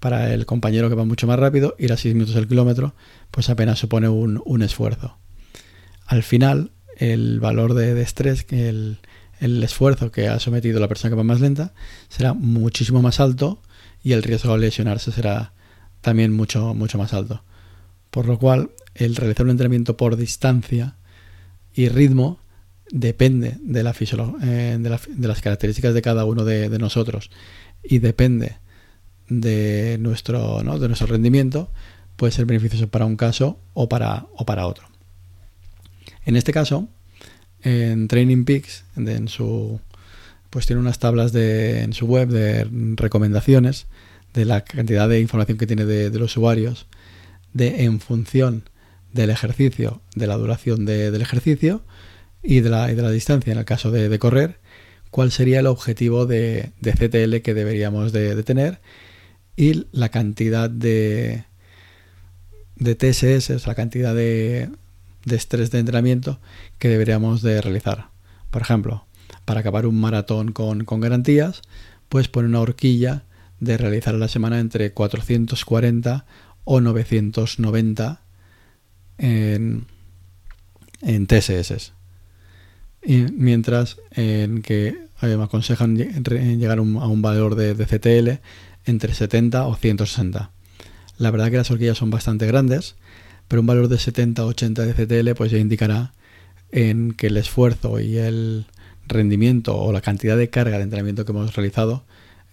para 0.00 0.32
el 0.32 0.46
compañero 0.46 0.88
que 0.88 0.94
va 0.94 1.04
mucho 1.04 1.26
más 1.26 1.38
rápido, 1.38 1.74
ir 1.78 1.92
a 1.92 1.96
6 1.96 2.14
minutos 2.14 2.36
el 2.36 2.46
kilómetro, 2.46 2.94
pues 3.32 3.50
apenas 3.50 3.80
supone 3.80 4.08
un, 4.08 4.62
esfuerzo. 4.62 5.18
Al 6.06 6.22
final, 6.22 6.70
el 6.96 7.40
valor 7.40 7.74
de, 7.74 8.00
estrés, 8.00 8.44
que 8.44 8.68
el, 8.68 8.98
esfuerzo 9.40 10.12
que 10.12 10.28
ha 10.28 10.38
sometido 10.38 10.78
la 10.78 10.86
persona 10.86 11.10
que 11.10 11.16
va 11.16 11.24
más 11.24 11.40
lenta, 11.40 11.74
será 12.08 12.32
muchísimo 12.32 13.02
más 13.02 13.18
alto 13.18 13.60
y 14.04 14.12
el 14.12 14.22
riesgo 14.22 14.52
de 14.52 14.60
lesionarse 14.60 15.10
será 15.10 15.52
también 16.00 16.32
mucho, 16.32 16.74
mucho 16.74 16.96
más 16.96 17.12
alto. 17.12 17.42
Por 18.10 18.26
lo 18.26 18.38
cual, 18.38 18.70
el 18.94 19.16
realizar 19.16 19.46
un 19.46 19.50
entrenamiento 19.50 19.96
por 19.96 20.16
distancia 20.16 20.94
y 21.74 21.88
ritmo 21.88 22.38
depende 22.90 23.56
de, 23.60 23.82
la 23.82 23.94
eh, 24.42 24.78
de, 24.78 25.28
las 25.28 25.40
características 25.42 25.94
de 25.94 26.02
cada 26.02 26.24
uno 26.24 26.44
de, 26.44 26.68
de 26.68 26.78
nosotros 26.78 27.30
y 27.82 27.98
depende 27.98 28.56
de 29.28 29.98
nuestro, 30.00 30.62
de 30.62 30.88
nuestro 30.88 31.06
rendimiento 31.06 31.70
puede 32.16 32.32
ser 32.32 32.46
beneficioso 32.46 32.88
para 32.88 33.04
un 33.04 33.16
caso 33.16 33.60
o 33.74 33.88
para, 33.88 34.26
o 34.34 34.44
para 34.44 34.66
otro. 34.66 34.88
En 36.24 36.36
este 36.36 36.52
caso, 36.52 36.88
en 37.62 38.08
Training 38.08 38.44
Peaks, 38.44 38.84
en 38.96 39.28
su, 39.28 39.80
pues 40.50 40.66
tiene 40.66 40.80
unas 40.80 40.98
tablas 40.98 41.32
de, 41.32 41.82
en 41.82 41.92
su 41.92 42.06
web 42.06 42.28
de 42.28 42.66
recomendaciones 42.96 43.86
de 44.34 44.44
la 44.44 44.62
cantidad 44.62 45.08
de 45.08 45.20
información 45.20 45.58
que 45.58 45.66
tiene 45.66 45.84
de, 45.84 46.10
los 46.10 46.36
usuarios, 46.36 46.86
de 47.52 47.84
en 47.84 48.00
función 48.00 48.64
del 49.12 49.30
ejercicio, 49.30 50.00
de 50.14 50.26
la 50.26 50.36
duración 50.36 50.84
del 50.84 51.20
ejercicio 51.22 51.82
y 52.42 52.60
de, 52.60 52.70
la, 52.70 52.86
de 52.86 53.02
la 53.02 53.10
distancia 53.10 53.52
en 53.52 53.58
el 53.58 53.64
caso 53.64 53.90
de, 53.90 54.18
correr, 54.18 54.58
cuál 55.10 55.32
sería 55.32 55.60
el 55.60 55.66
objetivo 55.66 56.26
de, 56.26 56.72
CTL 56.82 57.42
que 57.42 57.54
deberíamos 57.54 58.12
de 58.12 58.42
tener 58.42 58.80
y 59.56 59.86
la 59.92 60.08
cantidad 60.08 60.70
de, 60.70 61.44
de 62.76 62.94
TSS, 62.94 63.66
la 63.66 63.74
cantidad 63.74 64.14
de, 64.14 64.70
de 65.24 65.36
estrés 65.36 65.70
de 65.70 65.78
entrenamiento 65.78 66.40
que 66.78 66.88
deberíamos 66.88 67.42
de 67.42 67.60
realizar. 67.60 68.08
Por 68.50 68.62
ejemplo, 68.62 69.04
para 69.44 69.60
acabar 69.60 69.86
un 69.86 70.00
maratón 70.00 70.52
con, 70.52 70.84
garantías, 71.00 71.62
pues 72.08 72.28
pone 72.28 72.48
una 72.48 72.60
horquilla 72.60 73.24
de 73.60 73.76
realizar 73.76 74.14
a 74.14 74.18
la 74.18 74.28
semana 74.28 74.60
entre 74.60 74.92
440 74.92 76.24
o 76.64 76.80
990 76.80 78.20
en, 79.18 79.86
en 81.02 81.26
TSS. 81.26 81.92
Mientras 83.08 83.96
en 84.10 84.62
que 84.62 84.96
me 85.22 85.42
aconsejan 85.42 85.96
llegar 85.96 86.78
a 86.78 86.82
un 86.82 87.22
valor 87.22 87.54
de, 87.54 87.74
de 87.74 87.86
CTL 87.86 88.42
entre 88.84 89.14
70 89.14 89.66
o 89.66 89.74
160. 89.74 90.50
La 91.16 91.30
verdad 91.30 91.50
que 91.50 91.56
las 91.56 91.70
horquillas 91.70 91.98
son 91.98 92.10
bastante 92.10 92.46
grandes, 92.46 92.96
pero 93.48 93.60
un 93.60 93.66
valor 93.66 93.88
de 93.88 93.98
70 93.98 94.44
o 94.44 94.48
80 94.48 94.86
de 94.86 94.94
CTL 94.94 95.34
pues 95.34 95.50
ya 95.50 95.58
indicará 95.58 96.12
en 96.70 97.12
que 97.12 97.28
el 97.28 97.38
esfuerzo 97.38 97.98
y 97.98 98.18
el, 98.18 98.66
rendimiento 99.08 99.76
o 99.76 99.92
la 99.92 100.00
cantidad 100.00 100.36
de 100.36 100.50
carga 100.50 100.76
de 100.76 100.84
entrenamiento 100.84 101.24
que 101.24 101.32
hemos 101.32 101.54
realizado 101.56 102.04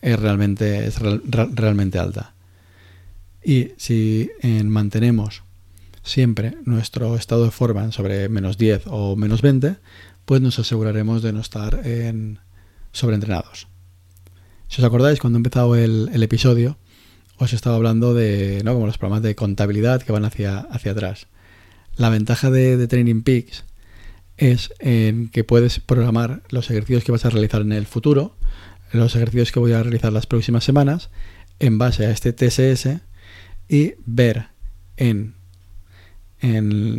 es 0.01 0.19
realmente, 0.19 0.87
es 0.87 0.99
realmente 0.99 1.99
alta. 1.99 2.33
Y 3.43 3.71
si 3.77 4.31
mantenemos 4.63 5.43
siempre 6.03 6.55
nuestro 6.65 7.15
estado 7.15 7.45
de 7.45 7.51
forma 7.51 7.91
sobre 7.91 8.29
menos 8.29 8.57
10 8.57 8.83
o 8.87 9.15
menos 9.15 9.41
20, 9.41 9.75
pues 10.25 10.41
nos 10.41 10.59
aseguraremos 10.59 11.21
de 11.21 11.33
no 11.33 11.39
estar 11.39 11.85
en 11.85 12.39
sobreentrenados. 12.91 13.67
Si 14.67 14.81
os 14.81 14.85
acordáis, 14.85 15.19
cuando 15.19 15.37
he 15.37 15.39
empezado 15.39 15.75
el, 15.75 16.23
episodio, 16.23 16.77
os 17.37 17.53
estaba 17.53 17.75
hablando 17.75 18.13
de 18.13 18.61
¿no? 18.63 18.73
como 18.73 18.87
los 18.87 18.97
programas 18.97 19.23
de 19.23 19.35
contabilidad 19.35 20.01
que 20.01 20.11
van 20.11 20.25
hacia, 20.25 20.67
atrás. 20.69 21.27
La 21.95 22.09
ventaja 22.09 22.49
de, 22.49 22.77
de 22.77 22.87
Training 22.87 23.21
Peaks 23.21 23.63
es 24.37 24.73
en 24.79 25.29
que 25.29 25.43
puedes 25.43 25.79
programar 25.79 26.43
los 26.49 26.69
ejercicios 26.69 27.03
que 27.03 27.11
vas 27.11 27.25
a 27.25 27.29
realizar 27.29 27.61
en 27.61 27.71
el 27.71 27.85
futuro, 27.85 28.35
los 28.91 29.15
ejercicios 29.15 29.51
que 29.51 29.59
voy 29.59 29.73
a 29.73 29.83
realizar 29.83 30.11
las 30.11 30.25
próximas 30.25 30.63
semanas, 30.63 31.09
en 31.59 31.77
base 31.77 32.05
a 32.05 32.11
este 32.11 32.33
TSS 32.33 33.01
y 33.69 33.93
ver 34.05 34.47
en, 34.97 35.35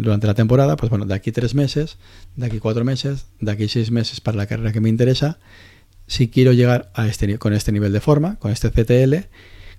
durante 0.01 0.27
la 0.27 0.35
temporada, 0.35 0.77
pues 0.77 0.91
bueno, 0.91 1.05
de 1.05 1.15
aquí 1.15 1.33
tres 1.33 1.55
meses, 1.55 1.99
de 2.37 2.47
aquí 2.47 2.59
cuatro 2.59 2.85
meses, 2.85 3.27
de 3.41 3.51
aquí 3.53 3.69
seis 3.69 3.91
meses 3.91 4.21
para 4.21 4.37
la 4.37 4.47
carrera 4.47 4.73
que 4.73 4.81
me 4.81 4.89
interesa, 4.89 5.39
si 6.07 6.29
quiero 6.29 6.53
llegar 6.53 6.91
a 6.95 7.07
este, 7.07 7.39
con 7.39 7.53
este 7.53 7.73
nivel 7.73 7.93
de 7.93 8.01
forma, 8.01 8.37
con 8.37 8.53
este 8.53 8.71
CTL, 8.71 9.29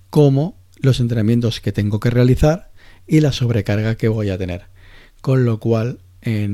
como 0.09 0.57
los 0.79 0.99
entrenamientos 0.99 1.61
que 1.61 1.71
tengo 1.71 1.99
que 1.99 2.09
realizar 2.09 2.71
y 3.07 3.21
la 3.21 3.31
sobrecarga 3.31 3.95
que 3.95 4.09
voy 4.09 4.29
a 4.29 4.37
tener. 4.37 4.65
Con 5.21 5.45
lo 5.45 5.59
cual 5.59 5.99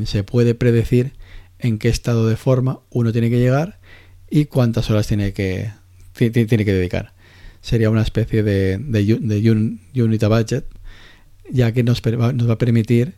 se 0.05 0.23
puede 0.23 0.53
predecir 0.53 1.13
en 1.57 1.79
qué 1.79 1.89
estado 1.89 2.27
de 2.27 2.35
forma 2.35 2.81
uno 2.91 3.11
tiene 3.11 3.29
que 3.29 3.39
llegar 3.39 3.79
y 4.29 4.45
cuántas 4.45 4.89
horas 4.89 5.07
tiene 5.07 5.33
que, 5.33 5.71
tiene 6.13 6.47
que 6.47 6.73
dedicar. 6.73 7.13
Sería 7.61 7.89
una 7.89 8.01
especie 8.01 8.43
de, 8.43 8.77
de, 8.77 10.01
unit 10.03 10.23
budget, 10.25 10.65
ya 11.49 11.71
que 11.71 11.83
nos, 11.83 12.01
va 12.01 12.53
a 12.53 12.57
permitir 12.57 13.15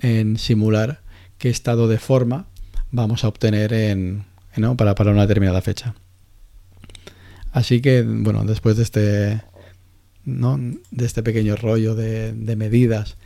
en 0.00 0.38
simular 0.38 1.02
qué 1.38 1.50
estado 1.50 1.88
de 1.88 1.98
forma 1.98 2.46
vamos 2.90 3.24
a 3.24 3.28
obtener 3.28 3.72
en, 3.72 4.24
para, 4.76 4.94
para 4.94 5.10
una 5.10 5.22
determinada 5.22 5.60
fecha. 5.62 5.94
Así 7.52 7.80
que, 7.80 8.02
bueno, 8.02 8.44
después 8.44 8.76
de 8.76 8.82
este, 8.82 9.42
¿no? 10.24 10.58
de 10.90 11.06
este 11.06 11.22
pequeño 11.22 11.56
rollo 11.56 11.94
de, 11.94 12.32
medidas 12.56 13.16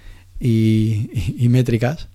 y, 0.40 1.08
métricas, 1.48 2.08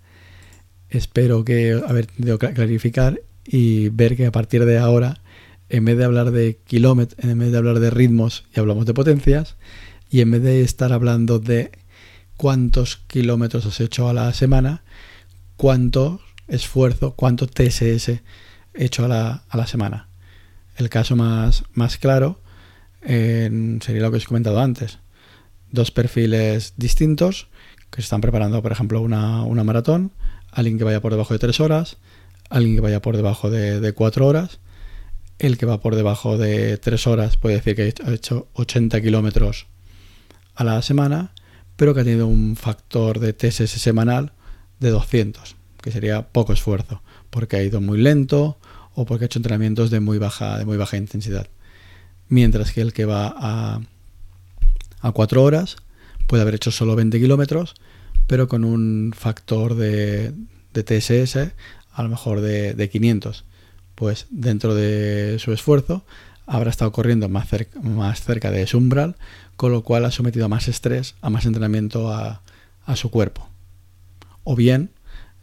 espero 0.89 1.45
que 1.45 1.79
haber 1.87 2.07
tenido 2.07 2.39
clarificar 2.39 3.21
y 3.45 3.89
ver 3.89 4.15
que 4.15 4.25
a 4.25 4.31
partir 4.31 4.65
de 4.65 4.77
ahora, 4.77 5.21
en 5.69 5.85
vez 5.85 5.97
de 5.97 6.03
hablar 6.03 6.31
de 6.31 6.57
kilómetros, 6.65 7.23
en 7.23 7.37
vez 7.37 7.51
de 7.51 7.57
hablar 7.57 7.79
de 7.79 7.89
ritmos, 7.89 8.45
y 8.55 8.59
hablamos 8.59 8.85
de 8.85 8.93
potencias, 8.93 9.55
y 10.09 10.21
en 10.21 10.31
vez 10.31 10.41
de 10.41 10.61
estar 10.61 10.91
hablando 10.93 11.39
de 11.39 11.71
cuántos 12.39 12.95
kilómetros 13.07 13.65
has 13.65 13.81
hecho 13.81 14.07
a 14.07 14.13
la 14.13 14.31
semana, 14.31 14.81
cuánto 15.57 16.21
esfuerzo, 16.47 17.13
cuánto 17.13 17.47
TSS 17.47 18.21
hecho 18.73 19.03
a 19.03 19.09
la, 19.09 19.43
a 19.49 19.57
la 19.57 19.67
semana. 19.67 20.07
El 20.77 20.87
caso 20.87 21.17
más, 21.17 21.65
más 21.73 21.97
claro 21.97 22.39
sería 23.01 24.01
lo 24.01 24.09
que 24.09 24.17
os 24.17 24.23
he 24.23 24.27
comentado 24.27 24.61
antes. 24.61 24.99
Dos 25.69 25.91
perfiles 25.91 26.75
distintos 26.77 27.49
que 27.89 27.97
se 27.97 28.05
están 28.05 28.21
preparando, 28.21 28.61
por 28.61 28.71
ejemplo, 28.71 29.01
una, 29.01 29.43
una 29.43 29.65
maratón 29.65 30.13
alguien 30.49 30.77
que 30.77 30.85
vaya 30.85 31.01
por 31.01 31.11
debajo 31.11 31.33
de 31.33 31.39
3 31.39 31.59
horas, 31.59 31.97
alguien 32.49 32.75
que 32.75 32.81
vaya 32.81 33.01
por 33.01 33.17
debajo 33.17 33.49
de, 33.49 33.81
de 33.81 33.91
4 33.91 34.25
horas. 34.25 34.59
El 35.39 35.57
que 35.57 35.65
va 35.65 35.81
por 35.81 35.95
debajo 35.97 36.37
de 36.37 36.77
3 36.77 37.05
horas 37.07 37.35
puede 37.35 37.55
decir 37.55 37.75
que 37.75 37.93
ha 38.05 38.13
hecho 38.13 38.47
80 38.53 39.01
kilómetros 39.01 39.67
a 40.55 40.63
la 40.63 40.81
semana, 40.81 41.33
pero 41.79 41.93
que 41.93 42.01
ha 42.01 42.03
tenido 42.03 42.27
un 42.27 42.57
factor 42.57 43.21
de 43.21 43.31
TSS 43.31 43.81
semanal 43.81 44.33
de 44.81 44.89
200, 44.89 45.55
que 45.81 45.91
sería 45.91 46.27
poco 46.27 46.51
esfuerzo, 46.51 47.01
porque 47.29 47.55
ha 47.55 47.63
ido 47.63 47.79
muy 47.79 48.01
lento 48.01 48.57
o 48.95 49.05
porque 49.05 49.23
ha 49.23 49.27
hecho 49.27 49.39
entrenamientos 49.39 49.89
de 49.89 50.01
muy 50.01 50.17
baja, 50.17 50.57
de 50.57 50.65
muy 50.65 50.75
baja 50.75 50.97
intensidad. 50.97 51.47
Mientras 52.27 52.73
que 52.73 52.81
el 52.81 52.91
que 52.91 53.05
va 53.05 53.33
a, 53.33 53.79
a 54.99 55.11
4 55.13 55.41
horas 55.41 55.77
puede 56.27 56.41
haber 56.41 56.55
hecho 56.55 56.69
solo 56.71 56.97
20 56.97 57.17
kilómetros, 57.17 57.75
pero 58.27 58.49
con 58.49 58.65
un 58.65 59.13
factor 59.15 59.75
de, 59.75 60.33
TSS 60.73 61.53
a 61.93 62.03
lo 62.03 62.09
mejor 62.09 62.41
de, 62.41 62.89
500. 62.91 63.45
Pues 63.95 64.27
dentro 64.31 64.75
de 64.75 65.37
su 65.39 65.53
esfuerzo 65.53 66.03
habrá 66.45 66.71
estado 66.71 66.91
corriendo 66.91 67.29
más 67.29 67.47
cerca, 67.47 67.79
más 67.79 68.21
cerca 68.21 68.51
de 68.51 68.67
su 68.67 68.79
umbral, 68.79 69.15
con 69.59 69.73
lo 69.73 69.83
cual 69.83 70.05
ha 70.05 70.11
sometido 70.11 70.45
a 70.45 70.47
más 70.47 70.69
estrés, 70.69 71.15
a 71.19 71.29
más 71.29 71.45
entrenamiento 71.45 72.13
a, 72.13 72.41
su 72.95 73.11
cuerpo. 73.11 73.49
O 74.45 74.55
bien, 74.55 74.91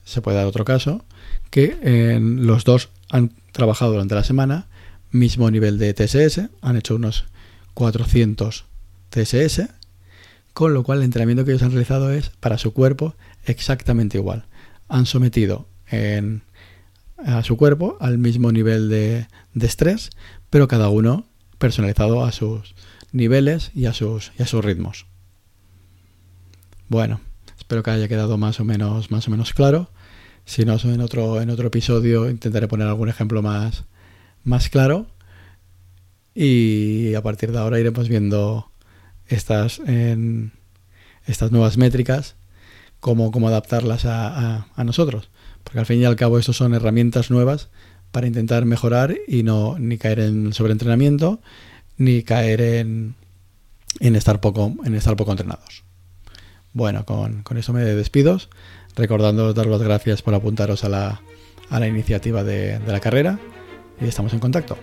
se 0.05 0.23
puede 0.23 0.39
dar 0.39 0.47
otro 0.47 0.65
caso, 0.65 1.05
que 1.51 2.19
los 2.19 2.65
dos 2.65 2.89
han 3.11 3.35
trabajado 3.53 3.93
durante 3.93 4.15
la 4.15 4.25
semana, 4.25 4.69
mismo 5.11 5.51
nivel 5.51 5.77
de 5.77 5.93
TSS, 5.93 6.49
han 6.63 6.77
hecho 6.79 6.95
unos 6.95 7.27
400 7.75 8.65
TSS, 9.11 9.69
con 10.55 10.73
lo 10.73 10.83
cual 10.83 11.01
el 11.01 11.05
entrenamiento 11.05 11.45
que 11.45 11.51
ellos 11.51 11.63
han 11.63 11.73
realizado 11.73 12.11
es 12.11 12.31
para 12.41 12.57
su 12.57 12.73
cuerpo 12.73 13.17
exactamente 13.45 14.17
igual. 14.17 14.47
Han 14.89 15.05
sometido 15.05 15.69
a 17.19 17.43
su 17.43 17.59
cuerpo 17.59 17.99
al 18.01 18.17
mismo 18.17 18.51
nivel 18.51 18.89
de, 18.89 19.27
estrés, 19.61 20.09
pero 20.49 20.69
cada 20.69 20.89
uno 20.89 21.27
personalizado 21.59 22.25
a 22.25 22.33
sus 22.33 22.75
niveles 23.17 23.71
y 23.75 23.87
a 23.87 23.93
sus, 23.93 24.33
y 24.39 24.43
a 24.43 24.47
sus 24.47 24.65
ritmos. 24.65 25.07
Bueno, 26.89 27.21
espero 27.59 27.83
que 27.83 27.91
haya 27.91 28.09
quedado 28.09 28.39
más 28.39 28.61
o 28.61 28.65
menos, 28.65 29.11
más 29.11 29.27
o 29.27 29.31
menos 29.31 29.53
claro. 29.53 29.91
Si 30.45 30.65
no, 30.65 30.77
en 30.85 31.01
otro, 31.01 31.41
en 31.41 31.51
otro 31.51 31.67
episodio 31.67 32.31
intentaré 32.31 32.69
poner 32.69 32.87
algún 32.87 33.09
ejemplo 33.09 33.43
más, 33.43 33.85
más 34.45 34.69
claro. 34.69 35.07
Y 36.35 37.15
a 37.15 37.23
partir 37.23 37.51
de 37.51 37.59
ahora 37.59 37.81
iremos 37.81 38.09
viendo 38.09 38.71
estas, 39.27 39.81
en, 39.81 40.53
estas 41.27 41.51
nuevas 41.51 41.79
métricas, 41.79 42.37
cómo, 43.01 43.33
cómo 43.33 43.49
adaptarlas 43.49 44.05
a, 44.05 44.69
a, 44.77 44.85
nosotros. 44.85 45.31
Porque 45.65 45.81
al 45.81 45.87
fin 45.87 46.01
y 46.01 46.05
al 46.05 46.15
cabo 46.15 46.39
estos 46.39 46.57
son 46.59 46.75
herramientas 46.75 47.31
nuevas 47.31 47.71
para 48.13 48.27
intentar 48.29 48.65
mejorar 48.67 49.17
y 49.27 49.43
no 49.43 49.77
ni 49.79 49.99
caer 49.99 50.21
en 50.21 50.53
sobreentrenamiento 50.53 51.41
ni 51.99 52.23
caer 52.23 52.61
en, 52.61 53.15
en, 54.01 54.17
estar, 54.17 54.41
poco, 54.41 54.75
en 54.85 54.95
estar 54.95 55.17
poco 55.17 55.33
entrenados. 55.33 55.85
Bueno, 56.73 57.05
con, 57.05 57.43
con 57.43 57.57
eso 57.57 57.73
me 57.73 57.83
despido, 57.83 58.39
recordando 58.95 59.55
dar 59.55 59.67
las 59.67 59.83
gracias 59.83 60.23
por 60.23 60.35
apuntaros 60.35 60.85
a 60.85 60.89
la, 60.89 61.23
a 61.71 61.81
la 61.81 61.89
iniciativa 61.89 62.45
de, 62.45 62.79
de 62.79 62.93
la 62.93 63.01
carrera 63.01 63.39
y 64.01 64.07
estamos 64.07 64.33
en 64.35 64.41
contacto. 64.41 64.77